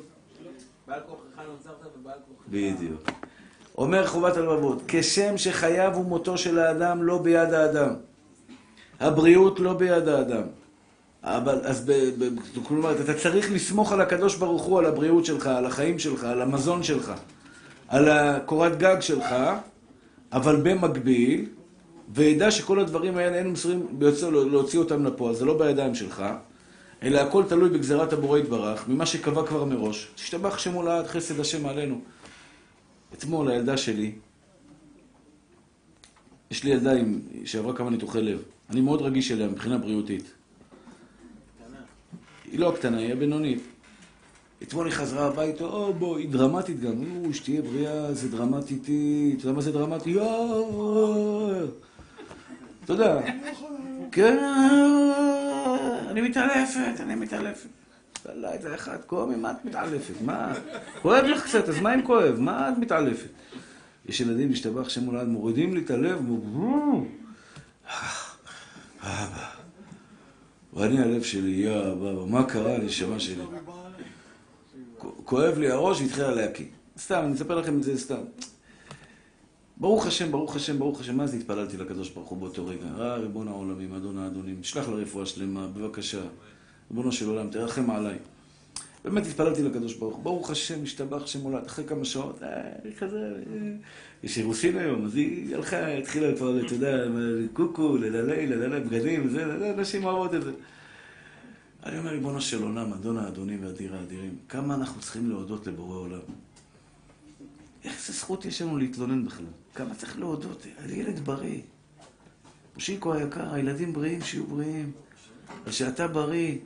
[0.89, 2.49] בעל כוחך נוצרת ובעל כוחך...
[2.49, 3.11] בדיוק.
[3.79, 7.95] אומר חובת הלבבות, כשם שחייו ומותו של האדם לא ביד האדם,
[9.01, 10.43] הבריאות לא ביד האדם.
[11.23, 12.29] אבל, אז ב, ב,
[12.69, 16.43] כלומר, אתה צריך לסמוך על הקדוש ברוך הוא, על הבריאות שלך, על החיים שלך, על
[16.43, 17.13] המזון שלך,
[17.89, 19.35] על הקורת גג שלך,
[20.33, 21.49] אבל במקביל,
[22.15, 23.87] וידע שכל הדברים האלה אין מסורים
[24.51, 26.25] להוציא אותם לפועל, זה לא בידיים שלך,
[27.03, 30.09] אלא הכל תלוי בגזירת הבורא יתברך, ממה שקבע כבר מראש.
[30.15, 32.01] תשתבח שם הולד, חסד השם עלינו.
[33.15, 34.13] אתמול הילדה שלי,
[36.51, 38.43] יש לי ילדה עם, שעברה כמה ניתוחי לב.
[38.71, 40.33] אני מאוד רגיש אליה מבחינה בריאותית.
[42.53, 43.63] היא לא הקטנה, היא הבינונית.
[44.63, 47.25] אתמול היא חזרה הביתה, או בוא, היא דרמטית גם.
[47.25, 49.35] או, שתהיה בריאה, זה דרמטי איתי.
[49.37, 50.11] אתה יודע מה זה דרמטי?
[50.11, 51.51] יואו!
[52.85, 53.21] אתה יודע.
[54.13, 54.39] כן,
[56.11, 57.69] אני מתעלפת, אני מתעלפת.
[58.35, 60.15] לילה אחד, קומי, מה את מתעלפת?
[60.21, 60.55] מה?
[61.03, 62.41] כואב לך קצת, אז מה אם כואב?
[62.41, 63.29] מה את מתעלפת?
[64.09, 66.23] יש ילדים, משתבח שם מולד, מורידים לי את הלב,
[69.03, 69.47] אבא.
[70.73, 73.43] ואני הלב שלי, יא אבא, מה קרה לנשמה שלי?
[75.25, 76.67] כואב לי הראש והתחילה להקיא.
[76.99, 78.21] סתם, אני אספר לכם את זה סתם.
[79.77, 82.87] ברוך השם, ברוך השם, ברוך השם, זה התפללתי לקדוש ברוך הוא באותו רגע?
[82.99, 86.21] אה, ריבון העולמים, אדון האדונים, שלח לה רפואה שלמה, בבקשה.
[86.91, 88.19] ריבונו של עולם, תרחם עליי.
[89.05, 93.19] באמת התפללתי לקדוש ברוך הוא, ברוך השם, השתבח שם הולד, אחרי כמה שעות, אה, כזה,
[93.19, 93.73] אה,
[94.23, 97.05] יש אירוסין היום, אז היא הלכה, התחילה כבר, אתה יודע,
[97.53, 100.53] קוקו, לללי, לללי, בגדים, זה, נשים אוהבות את זה.
[101.87, 106.21] אני אומר, ריבונו של עולם, אדון האדונים ואדיר האדירים, כמה אנחנו צריכים להודות לבורא עולם.
[107.85, 109.47] איזה זכות יש לנו להתלונן בכלל?
[109.77, 110.67] כמה צריך להודות?
[110.89, 111.61] ילד בריא.
[112.75, 114.93] מושיקו היקר, הילדים בריאים, שיהיו בריאים.
[115.65, 116.59] אבל שאתה בריא.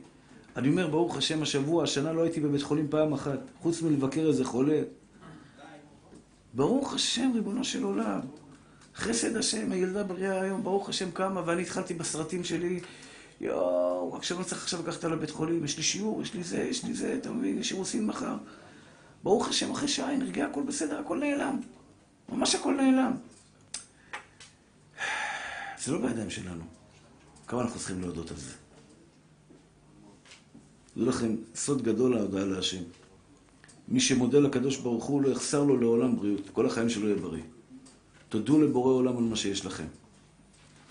[0.57, 4.45] אני אומר, ברוך השם, השבוע, השנה לא הייתי בבית חולים פעם אחת, חוץ מלבקר איזה
[4.45, 4.81] חולה.
[6.53, 8.19] ברוך השם, ריבונו של עולם.
[8.95, 12.79] חסד השם, הילדה בריאה היום, ברוך השם קמה, ואני התחלתי בסרטים שלי,
[13.41, 16.83] יואו, רק שלא צריך עכשיו לקחת לבית חולים, יש לי שיעור, יש לי זה, יש
[16.83, 18.35] לי זה, אתה מבין, יש אירוסין מחר.
[19.23, 21.59] ברוך השם, אחרי שעה נרגע, הכל בסדר, הכל נעלם.
[22.29, 23.11] ממש הכל נעלם.
[25.83, 26.63] זה לא בידיים שלנו.
[27.47, 28.53] כמה אנחנו צריכים להודות על זה?
[30.97, 32.81] דעו לכם, סוד גדול ההודעה להשם.
[33.87, 37.43] מי שמודה לקדוש ברוך הוא לא יחסר לו לעולם בריאות, כל החיים שלו יהיה בריא.
[38.29, 39.85] תודו לבורא עולם על מה שיש לכם.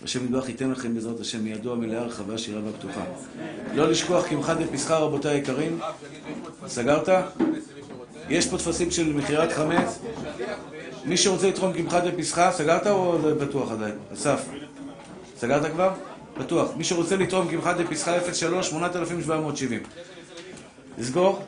[0.03, 3.05] השם ידבח ייתן לכם בעזרת השם מידו המלאה הרחבה שירה והפתוחה.
[3.75, 5.79] לא לשכוח קמחא דפסחא רבותיי היקרים.
[6.67, 7.09] סגרת?
[8.29, 9.99] יש פה טפסים של מכירת חמץ.
[11.05, 13.93] מי שרוצה לתרום קמחא דפסחא, סגרת או פתוח עדיין?
[14.13, 14.45] אסף.
[15.37, 15.93] סגרת כבר?
[16.33, 16.69] פתוח.
[16.77, 19.79] מי שרוצה לתרום קמחא דפסחא 03 8770.
[20.97, 21.43] לסגור?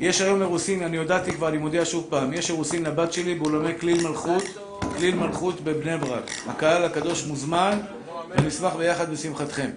[0.00, 3.78] יש היום אירוסין, אני הודעתי כבר, אני מודיע שוב פעם, יש אירוסין לבת שלי באולמי
[3.80, 4.42] כליל מלכות,
[4.96, 6.30] כליל מלכות בבני ברק.
[6.46, 7.78] הקהל הקדוש מוזמן,
[8.30, 9.70] ונשמח ביחד בשמחתכם.